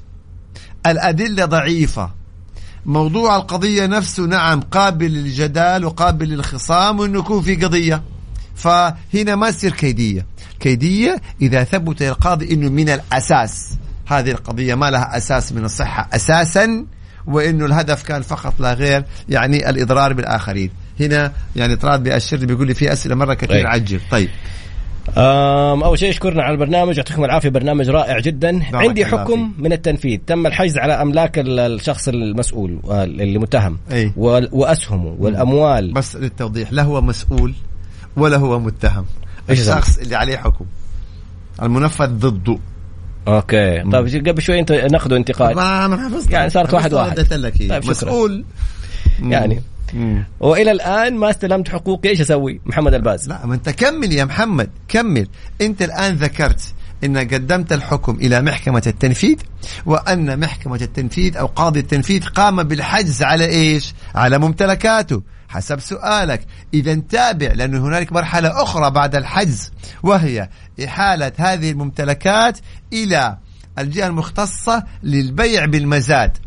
[0.85, 2.11] الأدلة ضعيفة.
[2.85, 8.03] موضوع القضية نفسه نعم قابل للجدال وقابل للخصام وإنه يكون في قضية.
[8.55, 10.25] فهنا ما تصير كيدية.
[10.59, 13.77] كيدية إذا ثبت القاضي إنه من الأساس.
[14.05, 16.85] هذه القضية ما لها أساس من الصحة أساسا.
[17.27, 20.69] وإنه الهدف كان فقط لا غير يعني الإضرار بالآخرين.
[20.99, 23.65] هنا يعني طراد بيأشر لي بيقول لي في أسئلة مرة كثير طيب.
[23.67, 24.29] عجل طيب.
[25.17, 28.61] أم أول شيء اشكرنا على البرنامج يعطيكم العافية برنامج رائع جدا.
[28.73, 30.19] عندي حكم من التنفيذ.
[30.27, 33.77] تم الحجز على أملاك ال- الشخص المسؤول وال- اللي متهم.
[33.91, 34.13] أي.
[34.51, 35.93] وأسهمه والأموال.
[35.93, 37.53] بس للتوضيح لا هو مسؤول
[38.17, 39.05] ولا هو متهم؟
[39.49, 40.65] الشخص اللي عليه حكم
[41.61, 42.57] المنفذ ضده.
[43.35, 43.83] أوكي.
[43.91, 45.55] طيب قبل شوي أنت ناخذ انتقاد.
[45.55, 47.19] ما ما حفظت يعني صارت واحد واحد.
[47.33, 47.57] لك.
[47.57, 47.85] طيب.
[47.89, 48.45] مسؤول.
[49.21, 49.61] يعني.
[49.93, 50.23] مم.
[50.39, 53.29] وإلى الآن ما استلمت حقوقي إيش أسوي؟ محمد الباز.
[53.29, 55.27] لا ما أنت كمل يا محمد كمل.
[55.61, 59.37] أنت الآن ذكرت إن قدمت الحكم إلى محكمة التنفيذ
[59.85, 65.21] وأن محكمة التنفيذ أو قاضي التنفيذ قام بالحجز على إيش؟ على ممتلكاته.
[65.49, 66.45] حسب سؤالك.
[66.73, 69.71] إذا تابع لأن هنالك مرحلة أخرى بعد الحجز
[70.03, 70.49] وهي
[70.85, 72.59] إحالة هذه الممتلكات
[72.93, 73.37] إلى
[73.79, 76.37] الجهة المختصة للبيع بالمزاد.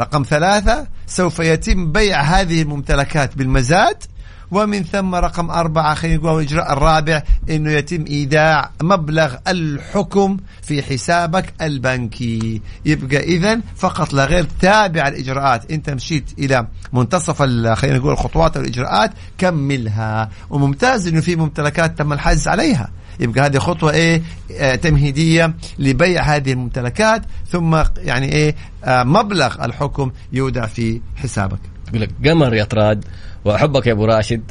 [0.00, 4.04] رقم ثلاثة سوف يتم بيع هذه الممتلكات بالمزاد.
[4.50, 11.54] ومن ثم رقم أربعة خلينا نقول الإجراء الرابع أنه يتم إيداع مبلغ الحكم في حسابك
[11.62, 12.62] البنكي.
[12.84, 15.70] يبقى إذا فقط لا غير تابع الإجراءات.
[15.70, 20.30] أنت مشيت إلى منتصف خلينا نقول الخطوات والإجراءات كملها.
[20.50, 22.90] وممتاز أنه في ممتلكات تم الحجز عليها.
[23.20, 24.22] يبقى هذه خطوة إيه؟
[24.58, 27.22] آه تمهيدية لبيع هذه الممتلكات.
[27.50, 31.58] ثم يعني إيه؟ آه مبلغ الحكم يودع في حسابك.
[31.88, 33.04] يقول لك قمر يا طراد
[33.44, 34.42] وأحبك يا أبو راشد.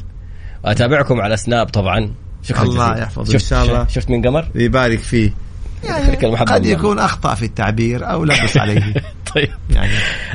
[0.64, 2.14] واتابعكم على سناب طبعا.
[2.44, 3.04] شكرا الله جزيلا.
[3.04, 3.88] يحفظه شفت إن شاء الله.
[3.88, 5.34] شفت مين قمر؟ يبارك فيه.
[6.24, 6.78] المحبة قد الله.
[6.78, 8.94] يكون أخطأ في التعبير أو لبس عليه.
[9.36, 9.50] طيب.
[9.70, 9.92] يعني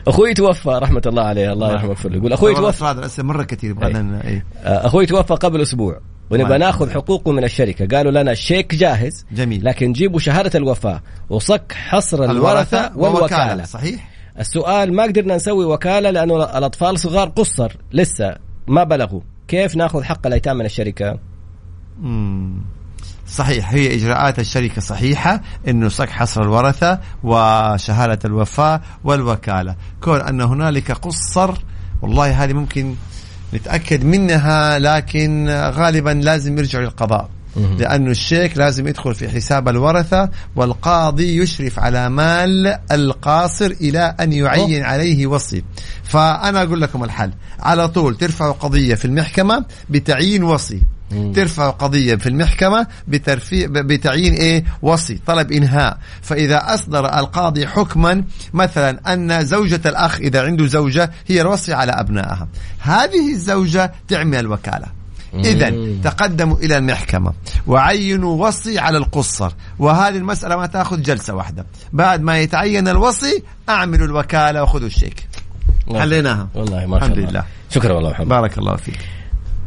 [0.09, 1.53] أخوي توفى رحمة الله عليه.
[1.53, 2.17] الله يرحمه ويغفر له.
[2.17, 4.45] يقول أخوي توفى هذا الاسئله مرة كثير يبغى إيه.
[4.65, 6.01] آه، أخوي توفى قبل أسبوع.
[6.31, 6.91] ونبغى ناخذ.
[6.91, 7.97] حقوقه من الشركة.
[7.97, 9.65] قالوا لنا الشيك جاهز جميل.
[9.65, 11.03] لكن جيبوا شهادة الوفاة.
[11.31, 18.37] وصك حصر الورثة والوكالة صحيح؟ السؤال ما قدرنا نسوي وكالة لأنه الأطفال صغار قصر لسه
[18.69, 19.21] ما بلغوا.
[19.49, 21.19] كيف نأخذ حق الأيتام من الشركة؟
[22.01, 22.63] مم.
[23.27, 29.77] صحيح هي إجراءات الشركة صحيحة إنه صك حصر الورثة وشهادة الوفاة والوكالة.
[30.01, 31.55] كون أن هنالك قصر
[32.03, 32.95] والله هذه ممكن
[33.55, 37.29] نتأكد منها لكن غالبا لازم يرجعوا للقضاء.
[37.57, 44.83] لأنه الشيك لازم يدخل في حساب الورثة والقاضي يشرف على مال القاصر إلى أن يعين
[44.85, 45.65] عليه وصي.
[46.03, 47.33] فأنا أقول لكم الحل.
[47.61, 50.83] على طول ترفعوا قضية في المحكمة بتعيين وصي.
[51.35, 55.99] ترفع قضية في المحكمة بترفيع بتعيين إيه؟ وصي طلب إنهاء.
[56.23, 62.49] فإذا أصدر القاضي حكما مثلا أن زوجة الأخ إذا عنده زوجة هي الوصي على أبنائها.
[62.79, 65.02] هذه الزوجة تعمل الوكالة
[65.35, 65.73] إذا
[66.05, 67.33] تقدموا إلى المحكمة.
[67.67, 69.53] وعينوا وصي على القصر.
[69.79, 71.67] وهذه المسألة ما تأخذ جلسة واحدة.
[71.93, 75.29] بعد ما يتعين الوصي أعملوا الوكالة وخذوا الشيك.
[75.95, 76.49] حليناها.
[76.55, 77.31] والله ما شاء الحمد الله.
[77.31, 77.45] لله.
[77.71, 78.29] شكرا والله محمد.
[78.29, 78.99] بارك الله فيك.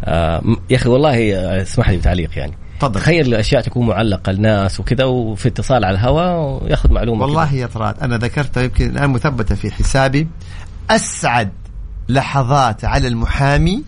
[0.04, 2.58] آه يا أخي والله آه، اسمح لي بتعليق يعني.
[2.80, 3.00] تفضل.
[3.00, 8.00] تخيل الأشياء تكون معلقة الناس وكذا وفي اتصال على الهواء ويأخذ معلومة والله يا طراد
[8.00, 10.28] أنا ذكرتها يمكن الآن مثبتة في حسابي.
[10.90, 11.52] أسعد
[12.10, 13.84] لحظات على المحامي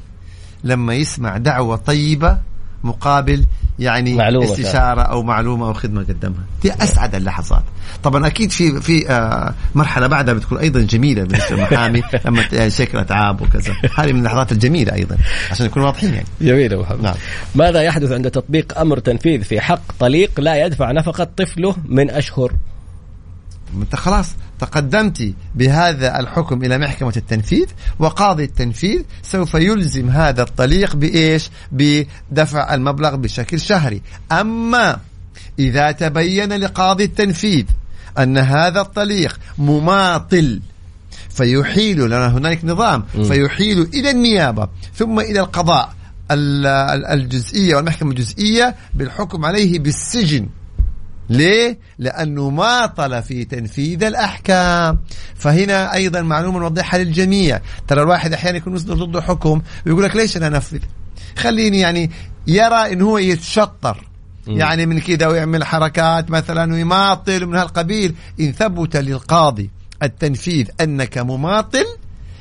[0.63, 2.37] لما يسمع دعوة طيبة
[2.83, 3.45] مقابل
[3.79, 6.43] يعني معلومة استشارة أو معلومة أو خدمة قدمها.
[6.63, 7.63] دي أسعد اللحظات.
[8.03, 12.97] طبعا أكيد في في آه مرحلة بعدها بتكون أيضا جميلة بالنسبة للمحامي لما يعني شكل
[12.97, 13.73] أتعاب وكذا.
[13.97, 15.17] هذه من اللحظات الجميلة أيضا
[15.51, 16.27] عشان نكون واضحين يعني.
[16.41, 17.15] جميل يا محمد نعم.
[17.55, 22.51] ماذا يحدث عند تطبيق أمر تنفيذ في حق طليق لا يدفع نفقة طفله من أشهر
[23.81, 24.27] انت خلاص
[24.59, 27.65] تقدمت بهذا الحكم إلى محكمة التنفيذ
[27.99, 34.01] وقاضي التنفيذ سوف يلزم هذا الطليق بإيش؟ بدفع المبلغ بشكل شهري،
[34.31, 34.99] أما
[35.59, 37.65] إذا تبين لقاضي التنفيذ
[38.19, 40.61] أن هذا الطليق مماطل
[41.29, 45.93] فيحيل لأن هنالك نظام فيحيل إلى النيابة ثم إلى القضاء
[46.31, 50.47] ال- ال- الجزئية والمحكمة الجزئية بالحكم عليه بالسجن.
[51.29, 54.99] ليه؟ لأنه ماطل في تنفيذ الأحكام.
[55.35, 57.61] فهنا أيضا معلومة نوضحها للجميع.
[57.87, 60.79] ترى الواحد أحيانا يكون يصدر ضده حكم ويقول لك ليش أنا أنفذ؟
[61.37, 62.11] خليني يعني
[62.47, 64.03] يرى أنه هو يتشطر.
[64.47, 68.15] يعني من كذا ويعمل حركات مثلا ويماطل من هالقبيل.
[68.39, 69.69] إن ثبت للقاضي
[70.03, 71.85] التنفيذ أنك مماطل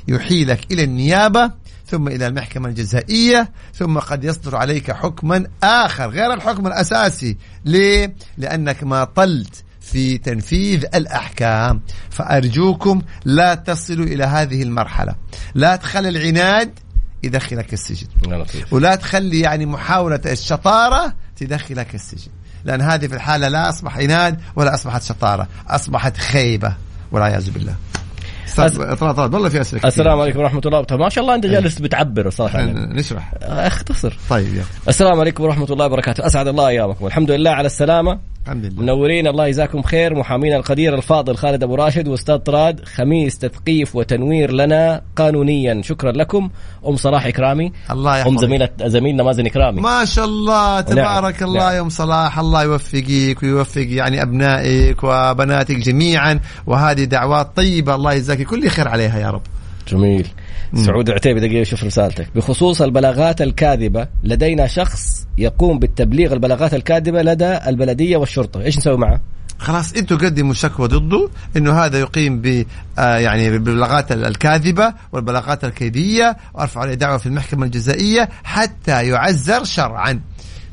[0.09, 1.51] يحيلك إلى النيابة
[1.88, 7.37] ثم إلى المحكمة الجزائية ثم قد يصدر عليك حكما آخر غير الحكم الأساسي.
[7.64, 11.81] ليه؟ لأنك ماطلت في تنفيذ الأحكام.
[12.11, 15.14] فأرجوكم لا تصلوا إلى هذه المرحلة.
[15.55, 16.79] لا تخلي العناد
[17.22, 18.07] يدخلك السجن.
[18.70, 22.31] ولا تخلي يعني محاولة الشطارة تدخلك السجن.
[22.64, 26.77] لأن هذه في الحالة لا أصبح عناد ولا أصبحت شطارة أصبحت خيبة
[27.12, 27.77] والعياذ بالله.
[28.57, 29.83] طلع طلع والله في أسئلة.
[29.85, 30.79] السلام عليكم ورحمة الله.
[30.79, 32.59] وبركاته ما شاء الله أنت جالس بتعبر صراحة.
[32.59, 32.95] يعني.
[32.95, 33.35] نشرح.
[33.43, 34.17] أختصر.
[34.31, 36.27] طيب السلام عليكم ورحمة الله وبركاته.
[36.27, 37.05] أسعد الله أيامكم.
[37.05, 38.19] والحمد لله على السلامة.
[38.47, 38.83] الحمد لله.
[38.83, 40.15] منورين الله يجزاكم خير.
[40.15, 45.83] محامينا القدير الفاضل خالد أبو راشد وأستاذ طراد خميس تثقيف وتنوير لنا قانونيا.
[45.83, 46.51] شكرا لكم.
[46.88, 47.73] أم صلاح إكرامي.
[47.90, 49.81] الله أم يحفظك زميله زميلنا مازن إكرامي.
[49.81, 50.81] ما شاء الله.
[50.81, 51.51] تبارك نعم.
[51.51, 51.77] الله نعم.
[51.77, 52.38] يا أم صلاح.
[52.38, 56.40] الله يوفقك ويوفق يعني أبنائك وبناتك جميعا.
[56.67, 57.94] وهذه دعوات طيبة.
[57.94, 59.42] الله يجزاك كل خير عليها يا رب.
[59.88, 60.27] جميل.
[60.75, 62.29] سعود عتيبي دقيقة شوف رسالتك.
[62.35, 68.62] بخصوص البلاغات الكاذبة لدينا شخص يقوم بالتبليغ البلاغات الكاذبة لدى البلدية والشرطة.
[68.62, 69.21] إيش نسوي معه؟
[69.58, 72.64] خلاص أنتم قدموا شكوى ضده إنه هذا يقيم ب
[72.98, 80.21] آه يعني بالبلاغات الكاذبة والبلاغات الكيدية وارفعوا عليه دعوى في المحكمة الجزائية حتى يعزر شرعا.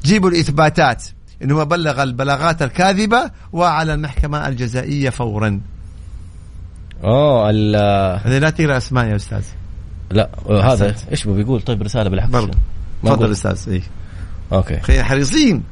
[0.03, 1.03] جيبوا الإثباتات
[1.43, 5.61] إنه بلغ البلاغات الكاذبة وعلى المحكمة الجزائية فورا.
[7.03, 9.43] أوه ال- لا تقرأ أسماء يا أستاذ.
[10.13, 11.09] لا هذا أحسنت.
[11.11, 12.57] إيش بيقول؟ طيب رسالة بالعكس برضه
[13.03, 13.31] تفضل.
[13.31, 13.81] أستاذ اي
[14.53, 14.79] أوكي.
[14.79, 15.63] خلينا حريصين.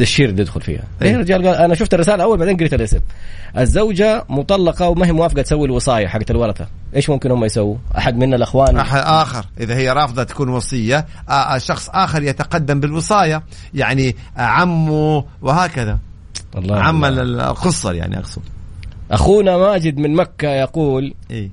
[0.00, 0.82] الشير اللي يدخل فيها.
[1.02, 1.10] إيه.
[1.12, 3.00] ليه رجال قال أنا شفت الرسالة أول بعدين قريت الاسم.
[3.58, 6.66] الزوجة مطلقة وما هي موافقة تسوي الوصايه حقت الورثة.
[6.96, 9.44] إيش ممكن هم يسووا؟ أحد منا الأخوان؟ أحد آخر.
[9.60, 13.42] إذا هي رافضة تكون وصية آه، آه، شخص آخر يتقدم بالوصاية
[13.74, 15.98] يعني آه، عمه وهكذا.
[16.56, 17.22] الله عم الله.
[17.22, 18.42] ال- القصر يعني أقصد.
[19.10, 21.50] أخونا ماجد من مكة يقول إيه.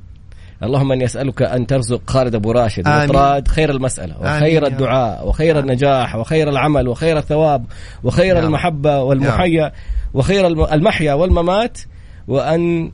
[0.64, 2.88] اللهم إني أسألك أن ترزق خالد أبو راشد.
[3.10, 7.66] وطراد خير المسألة وخير الدعاء وخير النجاح وخير العمل وخير الثواب
[8.03, 8.39] وخير.
[8.39, 9.72] المحبة والمحيا
[10.14, 11.78] وخير الم- المحيا والممات
[12.28, 12.91] وأن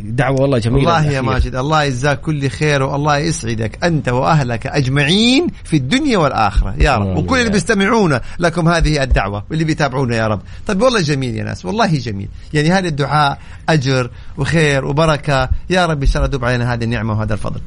[0.00, 1.20] دعوة والله جميلة والله يا.
[1.20, 6.74] ماجد الله يجزاك كل خير والله يسعدك أنت وأهلك أجمعين في الدنيا والآخرة.
[6.78, 7.16] يا رب.
[7.16, 10.40] وكل اللي بيستمعون لكم هذه الدعوة واللي بيتابعونا يا رب.
[10.66, 12.28] طيب والله جميل يا ناس والله جميل.
[12.54, 15.48] يعني هذا الدعاء أجر وخير وبركة.
[15.70, 17.60] يا رب إن شاء الله دوب علينا هذه النعمة وهذا الفضل.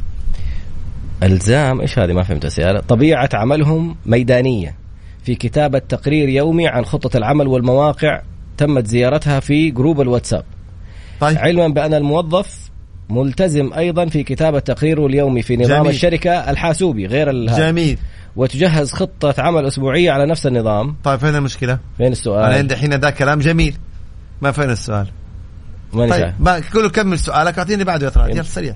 [1.24, 2.80] ألزام إيش هذه؟ ما فهمت السيارة.
[2.80, 4.76] طبيعة عملهم ميدانية.
[5.24, 8.22] في كتابه تقرير يومي عن خطة العمل والمواقع
[8.58, 10.44] تمت زيارتها في جروب الواتساب.
[11.20, 12.70] طيب علما بأن الموظف
[13.10, 15.90] ملتزم أيضا في كتابة تقريره اليومي في نظام جميل.
[15.96, 17.98] الشركة الحاسوبي غير ال- جميل
[18.36, 22.94] وتجهز خطة عمل أسبوعية على نفس النظام طيب فين المشكلة؟ فين أنا السؤال؟ عندي حين
[22.94, 23.76] ذا كلام جميل
[24.42, 25.08] ما فين السؤال؟
[25.94, 26.34] ماني طيب.
[26.40, 28.44] ما كله كمل سؤالك أعطيني بعده يا طراد يلا.
[28.44, 28.76] سريع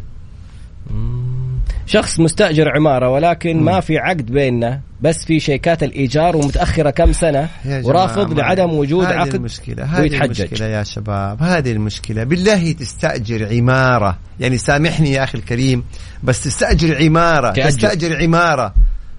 [1.86, 7.50] شخص مستأجر عمارة ولكن ما في عقد بيننا بس في شيكات الإيجار ومتأخرة كم جماعة
[7.66, 10.42] ورافض لعدم وجود هذه عقد المشكلة هذه ويتحجج.
[10.42, 12.24] المشكلة يا شباب هذه المشكلة.
[12.24, 14.18] بالله تستأجر عمارة.
[14.40, 15.84] يعني سامحني يا أخي الكريم
[16.24, 17.70] بس تستأجر عمارة تأجر.
[17.70, 18.74] تستأجر عمارة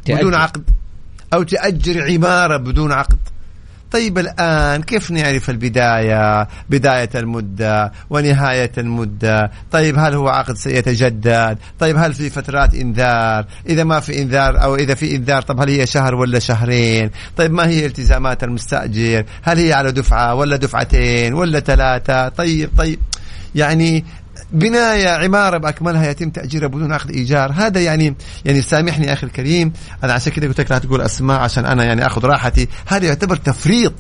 [0.07, 0.35] بدون تأجر.
[0.35, 0.63] عقد
[1.35, 3.19] أو تأجر عمارة بدون عقد.
[3.91, 11.97] طيب الآن كيف نعرف البداية؟ بداية المدة ونهاية المدة؟ طيب هل هو عقد سيتجدد؟ طيب
[11.97, 15.87] هل في فترات إنذار؟ إذا ما في إنذار أو إذا في إنذار طب هل هي
[15.87, 21.61] شهر ولا شهرين؟ طيب ما هي التزامات المستأجر؟ هل هي على دفعة ولا دفعتين ولا
[21.61, 22.99] ثلاثة؟ طيب طيب
[23.55, 24.05] يعني
[24.53, 27.53] بناية عمارة بأكملها يتم تأجيرها بدون عقد إيجار.
[27.53, 29.73] هذا يعني يعني سامحني أخي الكريم.
[30.05, 32.69] أنا عشان كده قلت لك لا تقول أسماء عشان أنا يعني أخذ راحتي.
[32.87, 33.93] هذا يعتبر تفريط.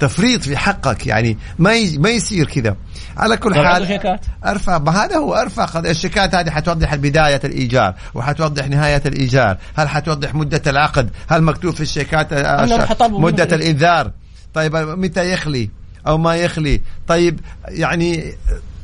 [0.00, 1.06] تفريط في حقك.
[1.06, 1.98] يعني ما ي...
[1.98, 2.76] ما يصير كذا.
[3.16, 5.80] على كل حال؟ أرفع ما هذا هو أرفع.
[5.80, 9.56] الشيكات هذه حتوضح بداية الإيجار وحتوضح نهاية الإيجار.
[9.74, 12.32] هل حتوضح مدة العقد؟ هل مكتوب في الشيكات
[13.46, 13.56] منه.
[13.56, 14.10] الإنذار؟
[14.54, 15.70] طيب متى يخلي؟
[16.06, 16.80] أو ما يخلي.
[17.08, 18.34] طيب يعني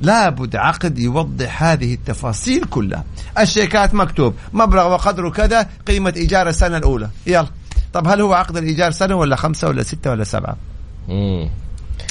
[0.00, 3.04] لابد عقد يوضح هذه التفاصيل كلها.
[3.38, 4.34] الشيكات مكتوب.
[4.52, 7.08] مبلغ وقدره كذا قيمة إيجار السنة الأولى.
[7.26, 7.46] يلا.
[7.92, 10.56] طب هل هو عقد الإيجار سنة ولا خمسة ولا ستة ولا سبعة؟
[11.08, 11.48] مم.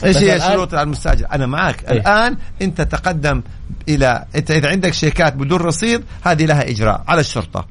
[0.03, 1.91] إيش هي الشروط على المستاجر أنا معك إيه.
[1.91, 3.41] الآن أنت تقدم
[3.89, 7.68] إلى أنت إذا عندك شيكات بدون رصيد هذه لها إجراء على الشرطة.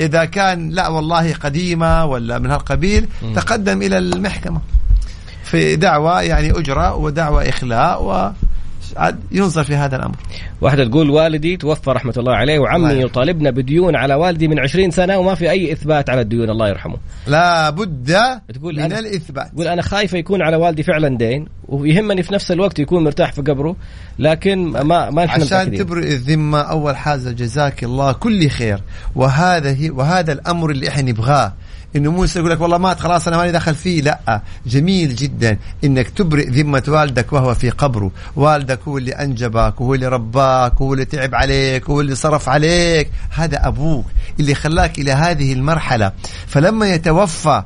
[0.00, 4.60] إذا كان لا والله قديمة ولا من هالقبيل تقدم إلى المحكمة.
[5.44, 8.30] في دعوى يعني أجرة ودعوى إخلاء و
[9.32, 10.14] ينظر في هذا الأمر.
[10.60, 13.00] واحدة تقول والدي توفى رحمة الله عليه الله وعمي يرحمه.
[13.04, 16.96] يطالبنا بديون على والدي من 20 سنة وما في أي إثبات على الديون الله يرحمه.
[17.26, 18.16] لا بد
[18.54, 19.48] تقول من أنا- الإثبات.
[19.54, 23.42] تقول أنا خايفة يكون على والدي فعلا دين ويهمني في نفس الوقت يكون مرتاح في
[23.42, 23.76] قبره
[24.18, 25.76] لكن ما ما نحن عشان.
[25.76, 28.82] تبرئ الذمة أول حاجة جزاك الله كل خير.
[29.14, 31.52] وهذا هي وهذا الأمر اللي إحنا نبغاه.
[31.96, 34.02] إنه موسى يقول لك والله مات خلاص أنا ماني دخل فيه.
[34.02, 38.10] لا جميل جدا إنك تبرئ ذمة والدك وهو في قبره.
[38.36, 43.10] والدك هو اللي أنجبك وهو اللي رباك وهو اللي تعب عليك وهو اللي صرف عليك.
[43.30, 44.06] هذا أبوك
[44.40, 46.12] اللي خلاك إلى هذه المرحلة.
[46.46, 47.62] فلما يتوفى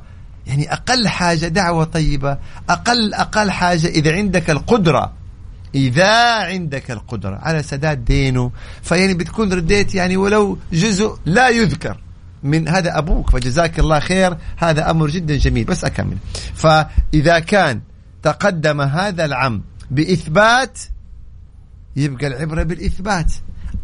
[0.46, 2.38] يعني أقل حاجة دعوة طيبة
[2.70, 5.12] أقل أقل حاجة إذا عندك القدرة
[5.74, 8.50] إذا عندك القدرة على سداد دينه.
[8.82, 12.05] فيعني بتكون رديت يعني ولو جزء لا يذكر.
[12.42, 14.36] من هذا أبوك فجزاك الله خير.
[14.56, 16.16] هذا أمر جدا جميل بس أكمل.
[16.54, 17.80] فإذا كان
[18.22, 20.78] تقدم هذا العم بإثبات
[21.96, 23.32] يبقى العبرة بالإثبات.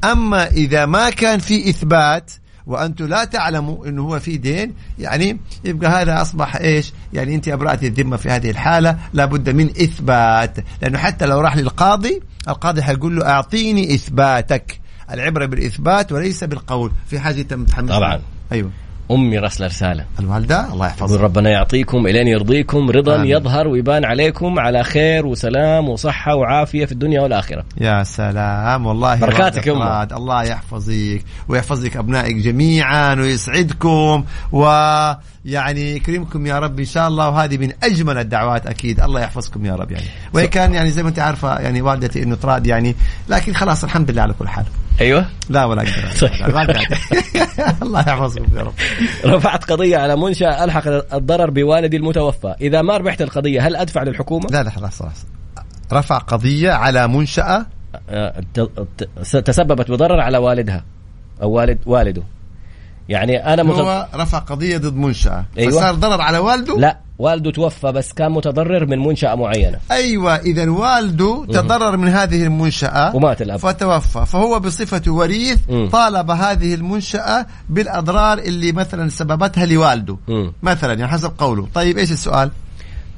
[0.05, 2.33] أما إذا ما كان في إثبات
[2.67, 7.85] وأنتم لا تعلموا أنه هو في دين يعني يبقى هذا أصبح إيش؟ يعني أنت أبرأت
[7.85, 10.57] الذمة في هذه الحالة لابد من إثبات.
[10.83, 14.81] لأنه حتى لو راح للقاضي القاضي حيقول له أعطيني إثباتك.
[15.11, 16.93] العبرة بالإثبات وليس بالقول.
[17.07, 18.21] في أنت متحمس طبعاً.
[18.53, 18.71] أيوه.
[19.11, 20.05] أمي راسلة رسالة.
[20.21, 21.23] الوالدة الله يحفظها.
[21.23, 23.31] ربنا يعطيكم إلين يرضيكم رضا آمين.
[23.31, 27.65] يظهر ويبان عليكم على خير وسلام وصحة وعافية في الدنيا والآخرة.
[27.81, 30.03] يا سلام والله بركاتك يا.
[30.17, 37.59] الله يحفظك ويحفظ لك أبنائك جميعا ويسعدكم ويعني يكرمكم يا رب إن شاء الله وهذه
[37.59, 39.01] من أجمل الدعوات أكيد.
[39.01, 40.07] الله يحفظكم يا رب يعني.
[40.35, 42.97] وهي كان يعني زي ما أنت عارفة يعني والدتي إنه تراد يعني
[43.29, 44.65] لكن خلاص الحمد لله على كل حال.
[45.01, 45.27] أيوه.
[45.49, 46.11] لا ولا أقدر.
[46.29, 46.77] طيب.
[47.83, 48.73] الله يحفظكم يا رب.
[49.27, 52.55] رفعت قضية على منشأ ألحق الضرر بوالدي المتوفى.
[52.61, 55.27] إذا ما ربحت القضية هل أدفع للحكومة؟ لا لا خلاص خلاص
[55.93, 57.67] رفع قضية على منشأة.
[58.55, 60.85] ت- تسببت بضرر على والدها
[61.43, 62.23] أو والد والده.
[63.09, 63.75] يعني أنا مت...
[63.75, 65.45] هو رفع قضية ضد منشأة.
[65.59, 65.71] أيوة.
[65.71, 69.79] فصار ضرر على والده؟ لا والده توفى بس كان متضرر من منشأة معينة.
[69.91, 73.59] أيوه إذا والده تضرر من هذه المنشأة ومات الأب.
[73.59, 74.27] فتوفى.
[74.27, 75.59] فهو بصفته وريث.
[75.93, 80.17] طالب هذه المنشأة بالأضرار اللي مثلا سببتها لوالده.
[80.29, 80.53] مم.
[80.63, 81.69] مثلا يعني حسب قوله.
[81.75, 82.51] طيب إيش السؤال؟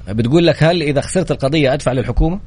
[0.08, 2.40] بتقول لك هل إذا خسرت القضية أدفع للحكومة؟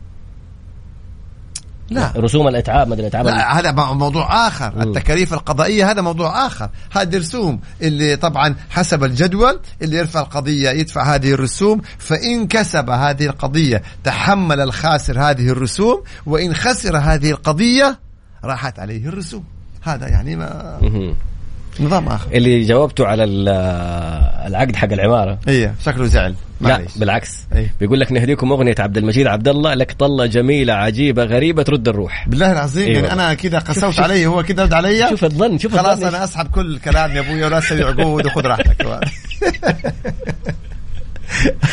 [1.90, 2.12] لا.
[2.18, 4.74] رسوم الإتعاب مدري الإتعاب لا هذا مو- موضوع آخر.
[4.76, 4.82] مم.
[4.82, 6.70] التكاليف القضائية هذا موضوع آخر.
[6.92, 11.82] هذه رسوم اللي طبعا حسب الجدول اللي يرفع القضية يدفع هذه الرسوم.
[11.98, 16.04] فإن كسب هذه القضية تحمل الخاسر هذه الرسوم.
[16.26, 18.00] وإن خسر هذه القضية
[18.44, 19.44] راحت عليه الرسوم.
[19.84, 21.16] هذا يعني ما مهم.
[21.80, 22.32] نظام آخر.
[22.32, 23.50] اللي جاوبته على ال-
[24.48, 25.40] العقد حق العمارة.
[25.48, 26.36] إيه شكله زعل.
[26.62, 27.70] لا معليش بالعكس أي.
[27.80, 32.28] بيقول لك نهديكم أغنية عبد المجيد عبد الله لك طلة جميلة عجيبة غريبة ترد الروح
[32.30, 33.00] بالله العظيم أيوة.
[33.00, 34.00] يعني أنا كذا قسوت.
[34.00, 37.46] علي هو كذا رد علي شوف الظن شوف خلاص أنا أسحب كل الكلام يا ابويا
[37.46, 38.88] ولا تسوي عقود وخذ راحتك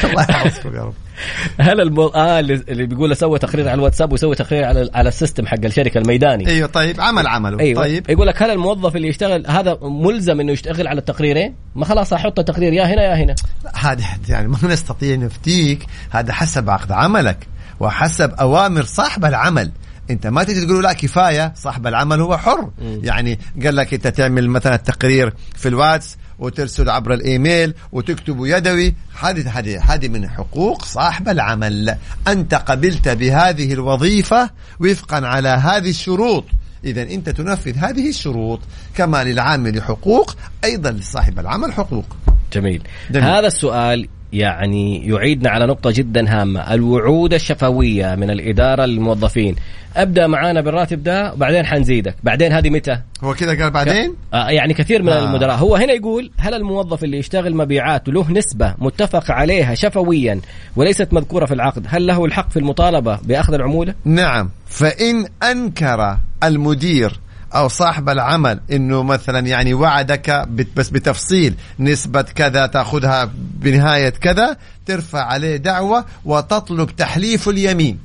[0.05, 0.95] الله يحفظكم يا رب.
[1.61, 2.07] هل المو...
[2.07, 6.47] آه اللي بيقول سوى تقرير على الواتساب وسوي تقرير على على السيستم حق الشركة الميداني.
[6.49, 7.83] أيوه طيب عمل عمله أيوه.
[7.83, 8.11] طيب.
[8.11, 12.39] يقول لك هل الموظف اللي يشتغل هذا ملزم إنه يشتغل على التقريرين؟ ما خلاص أحط
[12.39, 13.35] التقرير يا هنا يا هنا.
[13.75, 15.87] هذا يعني ما نستطيع نفتيك.
[16.11, 17.47] هذا حسب عقد عملك
[17.81, 19.71] وحسب أوامر صاحب العمل.
[20.11, 22.71] أنت ما تجي تقول لا كفاية صاحب العمل هو حر.
[22.81, 29.59] يعني قال لك أنت تعمل مثلا التقرير في الواتس وترسل عبر الإيميل وتكتبه يدوي هذه
[29.59, 31.97] هذه هذه من حقوق صاحب العمل
[32.28, 36.45] أنت قبلت بهذه الوظيفة وفقا على هذه الشروط
[36.85, 38.61] إذا أنت تنفذ هذه الشروط
[38.95, 42.16] كما للعامل حقوق أيضا لصاحب العمل حقوق
[42.53, 42.82] جميل.
[43.11, 43.28] جميل.
[43.28, 49.57] هذا السؤال يعني يعيدنا على نقطة جدا هامة، الوعود الشفوية من الإدارة للموظفين.
[49.97, 54.74] أبدأ معانا بالراتب ده بعدين حنزيدك، بعدين هذه متى؟ هو كذا قال بعدين آه يعني
[54.74, 55.09] كثير من.
[55.09, 55.24] آه.
[55.24, 60.41] المدراء هو هنا يقول هل الموظف اللي يشتغل مبيعات له نسبة متفق عليها شفويا
[60.76, 67.20] وليست مذكورة في العقد هل له الحق في المطالبة بأخذ العمولة؟ نعم فإن أنكر المدير
[67.55, 75.23] أو صاحب العمل إنه مثلا يعني وعدك بس بتفصيل نسبة كذا تأخذها بنهاية كذا ترفع
[75.25, 77.99] عليه دعوة وتطلب تحليف اليمين.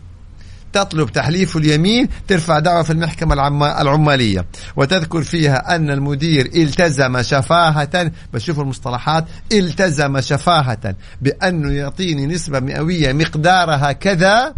[0.73, 4.45] تطلب تحليف اليمين ترفع دعوة في المحكمة العم- العمالية.
[4.75, 13.91] وتذكر فيها أن المدير التزم شفاهة بشوف المصطلحات التزم شفاهة بأنه يعطيني نسبة مئوية مقدارها
[13.91, 14.53] كذا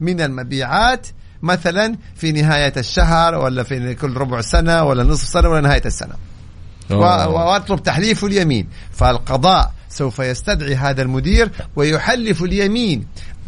[0.00, 1.06] من المبيعات
[1.46, 6.14] مثلا في نهاية الشهر ولا في كل ربع سنة ولا نصف سنة ولا نهاية السنة.
[6.90, 8.68] و- و- وأطلب تحليف اليمين.
[8.92, 13.06] فالقضاء سوف يستدعي هذا المدير ويحلف اليمين.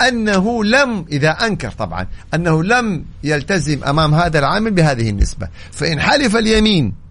[0.09, 5.49] أنه لم إذا أنكر طبعا أنه لم يلتزم أمام هذا العامل بهذه النسبة.
[5.73, 7.08] فإن حلف اليمين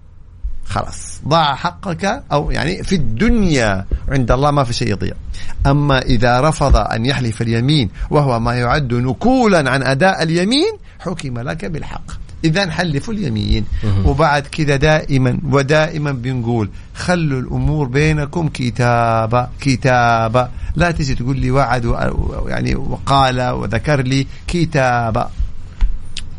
[0.68, 1.22] خلاص.
[1.28, 5.13] ضاع حقك أو يعني في الدنيا عند الله ما في شيء يضيع.
[5.68, 11.65] أما إذا رفض أن يحلف اليمين وهو ما يعد نكولا عن أداء اليمين حكم لك
[11.65, 12.11] بالحق.
[12.43, 13.65] اذا حلفوا اليمين.
[14.05, 21.86] وبعد كذا دائما ودائما بنقول خلوا الأمور بينكم كتابه كتابه لا تجي تقول لي وعد
[22.47, 25.28] يعني وقال وذكر لي كتابه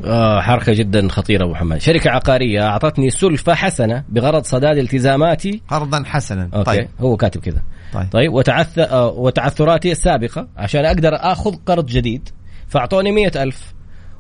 [0.05, 5.63] آه حركة جدا خطيرة أبو محمد شركة عقارية أعطتني سلفة حسنة بغرض سداد التزاماتي.
[5.69, 6.49] قرضا حسنا.
[6.55, 6.89] أوكي طيب.
[7.01, 7.63] هو كاتب كذا.
[7.93, 8.09] طيب.
[8.13, 8.79] طيب وتعث...
[8.79, 12.29] آه، وتعثراتي السابقة عشان أقدر أخذ قرض جديد
[12.69, 13.75] فأعطوني مية ألف.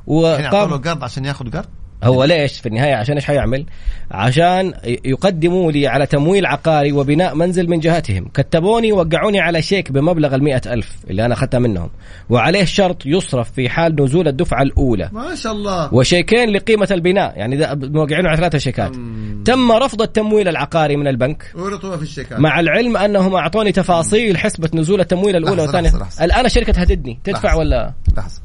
[0.09, 1.67] يعني وقام قرض عشان ياخذ قرض؟
[2.05, 3.65] هو ليش في النهاية عشان إيش حيعمل؟
[4.11, 4.75] عشان
[5.05, 8.29] يقدموا لي على تمويل عقاري وبناء منزل من جهتهم.
[8.35, 11.91] كتبوني وقعوني على شيك بمبلغ المئة ألف اللي أنا أخذتها منهم.
[12.31, 15.11] وعليه شرط يصرف في حال نزول الدفعة الأولى.
[15.13, 15.95] ما شاء الله.
[15.95, 17.33] وشيكين لقيمة البناء.
[17.37, 18.97] يعني موقعينه على ثلاثة شيكات.
[19.45, 21.53] تم رفض التمويل العقاري من البنك.
[21.55, 22.41] ورطوا في الشيكات.
[22.41, 25.93] مع العلم أنهم أعطوني تفاصيل حسبة نزول التمويل الأولى والثانية.
[26.21, 27.59] الآن الشركة تهددني تدفع لحظة.
[27.59, 28.41] ولا؟ لحظة.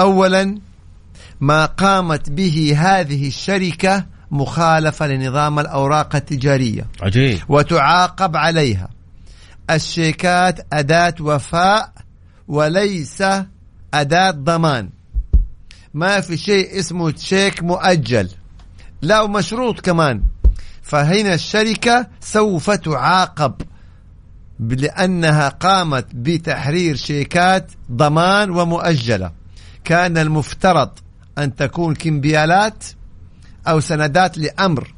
[0.00, 0.58] أولا
[1.42, 6.86] ما قامت به هذه الشركة مخالفة لنظام الأوراق التجارية.
[7.02, 7.40] عجيب.
[7.48, 8.88] وتعاقب عليها.
[9.70, 11.92] الشيكات أداة وفاء
[12.48, 13.22] وليس
[13.94, 14.90] أداة ضمان.
[15.94, 18.28] ما في شيء اسمه تشيك مؤجل.
[19.02, 20.22] لا ومشروط كمان.
[20.82, 23.54] فهنا الشركة سوف تعاقب
[24.60, 29.32] لأنها قامت بتحرير شيكات ضمان ومؤجلة.
[29.84, 30.90] كان المفترض
[31.38, 32.84] أن تكون كمبيالات
[33.68, 34.94] أو سندات لأمر.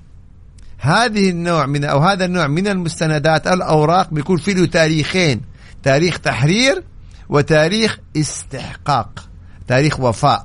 [0.78, 5.41] هذه النوع من أو هذا النوع من المستندات الأوراق بيكون فيه له تاريخين.
[5.82, 6.82] تاريخ تحرير
[7.28, 9.28] وتاريخ استحقاق.
[9.68, 10.45] تاريخ وفاء.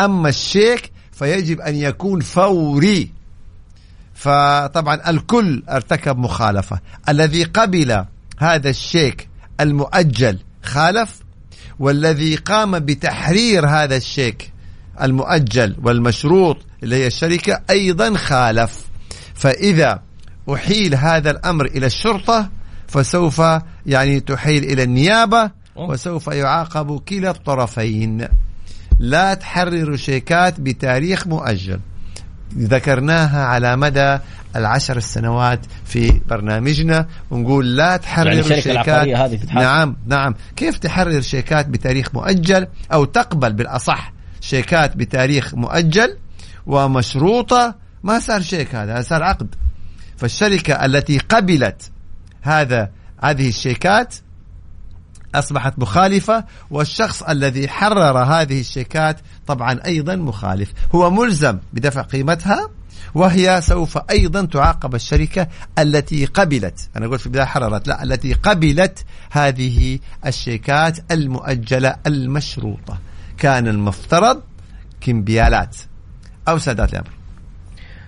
[0.00, 3.10] أما الشيك فيجب أن يكون فوري.
[4.14, 6.80] فطبعا الكل ارتكب مخالفة.
[7.08, 8.04] الذي قبل
[8.38, 9.28] هذا الشيك
[9.60, 11.20] المؤجل خالف
[11.78, 14.52] والذي قام بتحرير هذا الشيك
[15.02, 18.88] المؤجل والمشروط اللي هي الشركة أيضا خالف.
[19.34, 20.02] فإذا
[20.54, 22.50] أحيل هذا الأمر إلى الشرطة
[22.88, 23.42] فسوف
[23.86, 28.28] يعني تحيل إلى النيابة وسوف يعاقب كلا الطرفين.
[28.98, 31.80] لا تحرروا شيكات بتاريخ مؤجل.
[32.58, 34.18] ذكرناها على مدى
[34.56, 37.06] العشر السنوات في برنامجنا.
[37.30, 39.08] ونقول لا تحرر يعني شيكات.
[39.08, 39.40] هذه.
[39.54, 40.34] نعم نعم.
[40.56, 44.12] كيف تحرر شيكات بتاريخ مؤجل أو تقبل بالأصح
[44.48, 46.16] شيكات بتاريخ مؤجل
[46.66, 47.74] ومشروطة.
[48.02, 49.54] ما صار شيك هذا صار عقد.
[50.16, 51.90] فالشركة التي قبلت
[52.42, 52.90] هذا
[53.22, 54.14] هذه الشيكات
[55.34, 60.72] أصبحت مخالفة والشخص الذي حرر هذه الشيكات طبعا أيضا مخالف.
[60.94, 62.70] هو ملزم بدفع قيمتها
[63.14, 66.88] وهي سوف أيضا تعاقب الشركة التي قبلت.
[66.96, 72.98] أنا أقول في البداية حررت لا التي قبلت هذه الشيكات المؤجلة المشروطة.
[73.38, 74.42] كان المفترض
[75.00, 75.76] كمبيالات
[76.48, 77.08] أو سدات الأمر.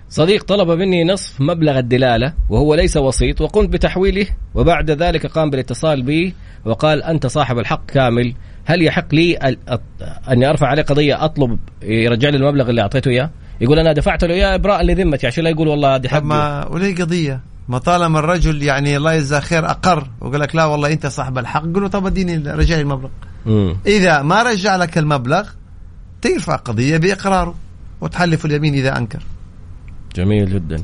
[0.09, 6.03] صديق طلب مني نصف مبلغ الدلالة وهو ليس وسيط وقمت بتحويله وبعد ذلك قام بالاتصال
[6.03, 9.57] بي وقال أنت صاحب الحق كامل هل يحق لي
[10.31, 14.35] أني أرفع عليه قضية أطلب يرجع لي المبلغ اللي أعطيته إياه؟ يقول أنا دفعت له
[14.35, 15.26] إياه إبراء لذمتي.
[15.26, 16.24] عشان لا يقول والله دي حقي.
[16.24, 20.93] ما وليه قضية؟ ما طالما الرجل يعني الله يجزاه خير أقر وقال لك لا والله
[20.93, 21.62] أنت صاحب الحق.
[21.62, 23.09] قل له طب اديني رجع لي المبلغ.
[23.47, 23.76] مم.
[23.86, 25.49] إذا ما رجع لك المبلغ
[26.22, 27.55] ترفع قضية بإقراره
[28.01, 29.22] وتحلف اليمين إذا أنكر.
[30.16, 30.76] جميل جدا.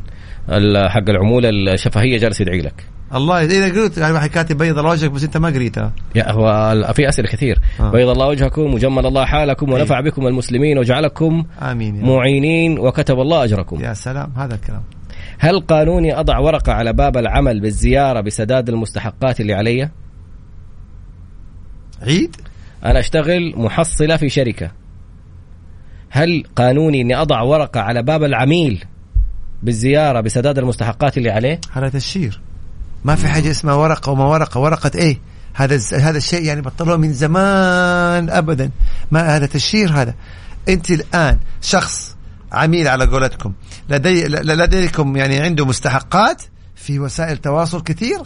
[0.89, 2.85] حق العمولة الشفهية جالس يدعي لك.
[3.15, 6.93] الله إذا قلت يعني واحد كاتب بيض الله وجهك بس أنت ما قريتها يا هو
[6.95, 7.61] في أسئلة كثير.
[7.81, 7.91] آه.
[7.91, 13.45] بيض الله وجهكم وجمل الله حالكم ونفع بكم المسلمين وجعلكم آمين يا, معينين وكتب الله
[13.45, 13.81] أجركم.
[13.81, 14.83] يا سلام هذا الكلام.
[15.39, 19.91] هل قانوني أضع ورقة على باب العمل بالزيارة بسداد المستحقات اللي علي؟
[22.03, 22.37] عيد؟
[22.85, 24.71] أنا أشتغل محصلة في شركة.
[26.11, 28.85] هل قانوني أني أضع ورقة على باب العميل
[29.63, 32.41] بالزيارة بسداد المستحقات اللي عليه؟ هذا تشهير
[33.05, 34.61] ما في حاجة اسمها ورقة وما ورقة.
[34.61, 35.19] ورقة إيه؟
[35.55, 38.71] هذا هذا الشيء يعني بطلوه من زمان أبدا.
[39.11, 40.15] ما هذا تشهير هذا.
[40.69, 42.17] أنت الآن شخص
[42.53, 43.53] عميل على قولتكم.
[43.91, 46.43] لدي لديكم يعني عنده مستحقات
[46.75, 48.19] في وسائل تواصل كثير؟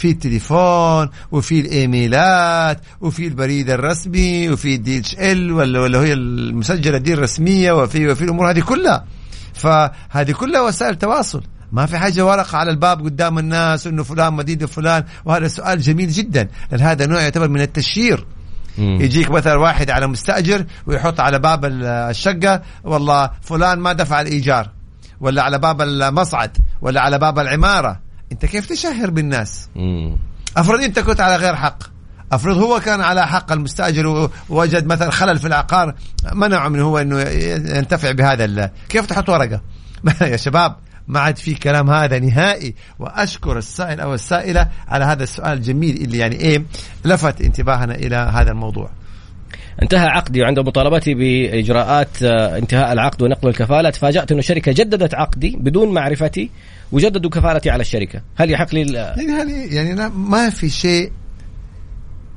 [0.00, 7.14] في التليفون وفي الإيميلات وفي البريد الرسمي وفي ال DHL ولا ولا هي المسجلة دي
[7.14, 9.04] الرسمية وفي وفي الأمور هذه كلها.
[9.54, 11.42] فهذه كلها وسائل تواصل.
[11.72, 15.04] ما في حاجة ورقة على الباب قدام الناس إنه فلان مدين فلان.
[15.24, 16.48] وهذا سؤال جميل جدا.
[16.72, 18.26] لأن هذا نوع يعتبر من التشهير
[18.78, 24.68] يجيك مثلا واحد على مستأجر ويحط على باب ال- الشقة والله فلان ما دفع الإيجار
[25.20, 28.00] ولا على باب المصعد ولا على باب العمارة.
[28.32, 30.16] انت كيف تشهر بالناس؟ مم.
[30.56, 31.78] افرض انت كنت على غير حق.
[32.32, 35.94] افرض هو كان على حق المستاجر ووجد مثلا خلل في العقار
[36.32, 37.20] منعه من هو إنه
[37.76, 39.60] ينتفع بهذا ال- كيف تحط ورقة؟
[40.20, 40.76] يا شباب
[41.08, 42.74] ما عاد في كلام هذا نهائي.
[42.98, 46.64] وأشكر السائل أو السائلة على هذا السؤال الجميل اللي يعني إيه
[47.04, 48.90] لفت انتباهنا إلى هذا الموضوع.
[49.82, 55.56] انتهى عقدي وعند مطالبتي بإجراءات آه، انتهاء العقد ونقل الكفاله تفاجات انه الشركة جددت عقدي
[55.60, 56.50] بدون معرفتي
[56.92, 58.20] وجددوا كفالتي على الشركة.
[58.36, 61.12] هل يحق لي يعني يعني يعني لا- ما في شيء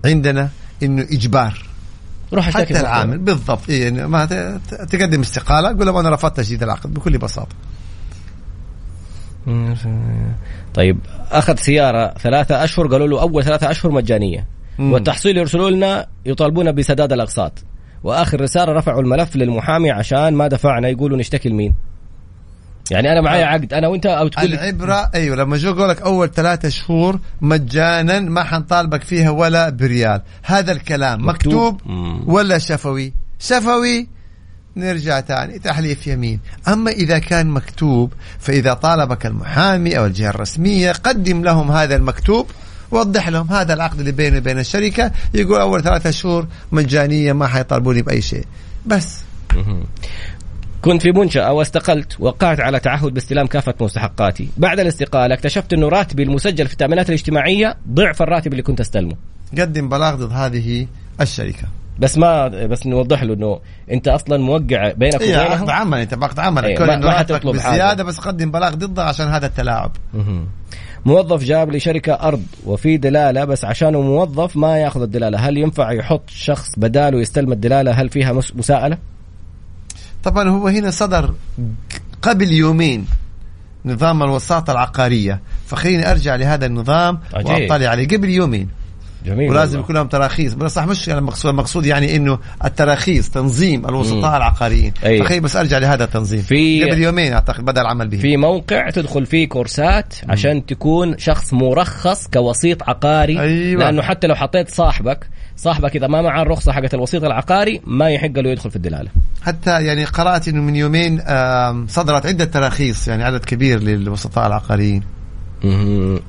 [0.06, 0.50] عندنا
[0.84, 1.66] إنه إجبار.
[2.34, 3.70] روح اشتكي حتى العامل بالضبط.
[3.70, 4.26] إيه يعني ما
[4.90, 7.56] تقدم استقالة قول لهم أنا رفضت تجديد العقد بكل بساطة.
[10.74, 10.98] طيب
[11.32, 14.48] أخذ سيارة ثلاثة أشهر قالوا له أول ثلاثة أشهر مجانية.
[14.80, 17.54] والتحصيل يرسلوا لنا يطالبون بسداد الأقساط.
[18.04, 21.74] وآخر رسالة رفعوا الملف للمحامي عشان ما دفعنا يقولوا نشتكي لمين؟
[22.92, 23.74] يعني أنا معايا عقد.
[23.74, 28.44] أنا وأنت أو تقول العبرة أيوه لما جو يقول لك أول ثلاثة شهور مجانا ما
[28.44, 30.22] حنطالبك فيها ولا بريال.
[30.44, 31.74] هذا الكلام مكتوب.
[31.74, 32.30] مكتوب.
[32.30, 34.08] ولا شفوي؟ شفوي.
[34.76, 36.40] نرجع تاني تحليف يمين.
[36.68, 42.48] أما إذا كان مكتوب فإذا طالبك المحامي أو الجهة الرسمية قدم لهم هذا المكتوب.
[42.94, 45.12] وضح لهم هذا العقد اللي بيني وبين الشركة.
[45.34, 48.46] يقول أول ثلاثة شهور مجانية ما حيطالبوني بأي شيء.
[48.86, 49.20] بس.
[50.82, 54.50] كنت في منشأة واستقلت وقعت على تعهد باستلام كافة مستحقاتي.
[54.58, 59.16] بعد الاستقالة اكتشفت أنه راتبي المسجل في التأمينات الاجتماعية ضعف الراتب اللي كنت أستلمه.
[59.60, 60.88] قدم بلاغ ضد هذه
[61.22, 61.68] الشركة.
[62.00, 63.60] بس ما بس نوضح له إنه
[63.92, 67.12] أنت أصلا موقع بينك إيه عقد وبينهم عمل أنت بعقد عمل إيه، كون ما- ما
[67.12, 67.72] حاجة.
[67.74, 69.92] بزيادة بس قدم بلاغ ضده عشان هذا التلاعب.
[71.06, 75.38] موظف جاب لي شركة أرض وفي دلالة بس عشانه موظف ما ياخذ الدلالة.
[75.38, 78.98] هل ينفع يحط شخص بداله يستلم الدلالة؟ هل فيها مس- مساءلة؟
[80.24, 81.34] طبعا هو هنا صدر
[82.22, 83.06] قبل يومين
[83.86, 85.40] نظام الوساطة العقارية.
[85.66, 87.72] فخليني أرجع لهذا النظام عجيب.
[87.72, 88.08] وأطلع عليه.
[88.08, 88.70] قبل يومين.
[89.26, 89.80] جميل ولازم.
[89.80, 94.36] يكون لهم تراخيص بس صح مش المقصود المقصود يعني إنه التراخيص تنظيم الوسطاء مم.
[94.36, 95.20] العقاريين أي.
[95.24, 99.26] فخليني بس أرجع لهذا التنظيم في- قبل يومين أعتقد بدأ العمل به في موقع تدخل
[99.26, 103.84] فيه كورسات عشان تكون شخص مرخص كوسيط عقاري أيوة.
[103.84, 108.40] لأنه حتى لو حطيت صاحبك صاحبك إذا ما معه الرخصة حقت الوسيط العقاري ما يحق
[108.40, 109.10] له يدخل في الدلالة
[109.42, 111.18] حتى يعني قرأت إنه من يومين
[111.88, 115.04] صدرت عدة تراخيص يعني عدد كبير للوسطاء العقاريين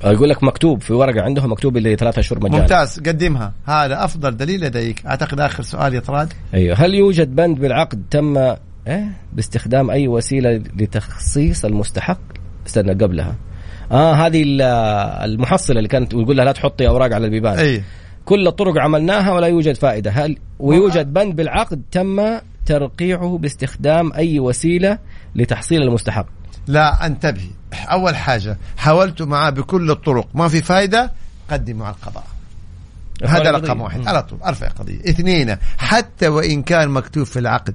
[0.05, 2.61] يقول لك مكتوب في ورقة عندهم مكتوب اللي ثلاثة شهور مجانا.
[2.61, 3.53] ممتاز قدمها.
[3.65, 5.07] هذا أفضل دليل لديك.
[5.07, 6.77] أعتقد آخر سؤال يا طراد أيوه.
[6.77, 12.19] هل يوجد بند بالعقد تم إيه؟ باستخدام أي وسيلة لتخصيص المستحق؟
[12.67, 13.35] استنى قبلها.
[13.93, 14.63] آه هذه ال-
[15.31, 17.59] المحصلة اللي كانت يقول لها لا تحطي أوراق على البيبان.
[17.59, 17.83] أي.
[18.25, 20.11] كل الطرق عملناها ولا يوجد فائدة.
[20.11, 24.99] هل ويوجد بند بالعقد تم ترقيعه باستخدام أي وسيلة
[25.35, 26.27] لتحصيل المستحق؟
[26.67, 27.51] لا انتبهي.
[27.73, 30.29] أول حاجة حاولت معاه بكل الطرق.
[30.35, 31.13] ما في فايدة
[31.51, 32.27] قدموا على القضاء.
[33.25, 33.51] هذا.
[33.51, 34.09] رقم واحد.
[34.09, 35.01] على طول أرفع قضية.
[35.01, 37.75] اثنين حتى وإن كان مكتوب في العقد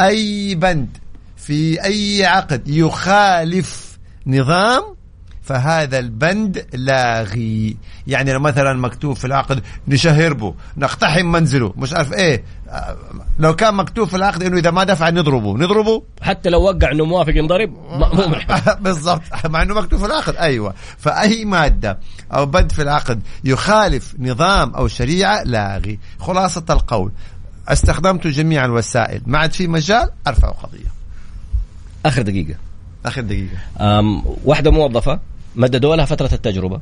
[0.00, 0.88] أي بند
[1.36, 4.82] في أي عقد يخالف نظام
[5.42, 7.76] فهذا البند لاغي
[8.06, 12.44] يعني لو مثلا مكتوب في العقد نشهر به نقتحم منزله مش عارف إيه.
[13.38, 17.04] لو كان مكتوب في العقد إنه إذا ما دفع نضربه نضربه حتى لو وقع إنه
[17.04, 18.34] موافق ينضرب مو.
[18.84, 19.22] بالضبط.
[19.44, 20.36] مع إنه مكتوب في العقد.
[20.36, 20.74] أيوه.
[20.98, 21.98] فأي مادة
[22.34, 27.12] أو بند في العقد يخالف نظام أو شريعة لاغي خلاصة القول.
[27.68, 29.22] استخدمت جميع الوسائل.
[29.26, 30.92] ما عاد في مجال أرفع قضيه
[32.06, 32.54] آخر دقيقة.
[33.06, 33.58] آخر دقيقة.
[34.44, 35.31] واحدة موظفة.
[35.56, 36.80] مددوا لها فترة التجربة.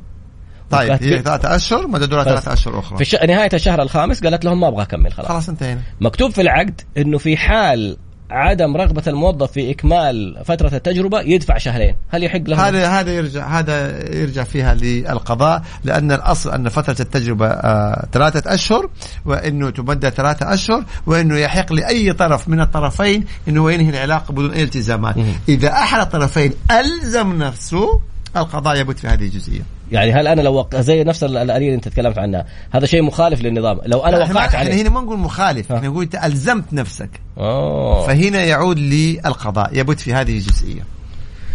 [0.71, 2.97] طيب هي ثلاثة أشهر مددوا لها ثلاثة أشهر أخرى.
[2.97, 3.15] في الش...
[3.15, 5.27] نهاية الشهر الخامس قالت لهم ما أبغى أكمل خلاص.
[5.27, 5.81] خلاص انتهينا.
[6.01, 7.97] مكتوب في العقد إنه في حال
[8.31, 11.95] عدم رغبة الموظف في إكمال فترة التجربة يدفع شهرين.
[12.09, 17.47] هل يحق له هذا هذا يرجع هذا يرجع فيها للقضاء لأن الأصل أن فترة التجربة
[17.47, 18.89] آه ثلاثة أشهر
[19.25, 24.63] وإنه تمدد ثلاثة أشهر وإنه يحق لأي طرف من الطرفين هو ينهي العلاقة بدون أي
[24.63, 25.15] التزامات.
[25.49, 28.01] إذا أحد الطرفين ألزم نفسه
[28.37, 29.61] القضاء يبت في هذه الجزئية.
[29.91, 30.75] يعني هل أنا لو وق...
[30.75, 33.79] زي نفس ال- الآلية اللي أنت تكلمت عنها هذا شيء مخالف للنظام.
[33.85, 34.81] لو أنا وقعت إحنا عليه.
[34.81, 35.71] هنا ما نقول مخالف.
[35.71, 37.09] إحنا نقول أنت ألزمت نفسك.
[37.37, 38.07] أوه.
[38.07, 40.81] فهنا يعود للقضاء يبت في هذه الجزئية.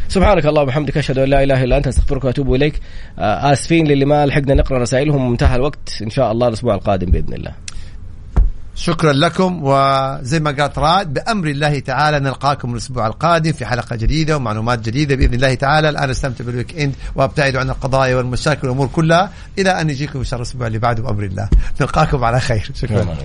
[0.09, 2.81] سبحانك اللهم وبحمدك أشهد أن لا إله إلا أنت أستغفرك وأتوب إليك.
[3.19, 6.03] آه، آسفين للي ما لحقنا نقرأ رسائلهم انتهى الوقت.
[6.03, 7.53] إن شاء الله الأسبوع القادم بإذن الله.
[8.77, 9.61] شكرا لكم.
[9.63, 15.15] وزي ما قالت راد بأمر الله تعالى نلقاكم الأسبوع القادم في حلقة جديدة ومعلومات جديدة
[15.15, 15.89] بإذن الله تعالى.
[15.89, 19.31] الآن أستمتع بال weekend وابتعدوا عن القضايا والمشاكل والأمور كلها.
[19.59, 21.49] إلى أن يجيكم إن شاء الله الأسبوع اللي بعده بأمر الله.
[21.81, 22.71] نلقاكم على خير.
[22.75, 23.17] شكرا.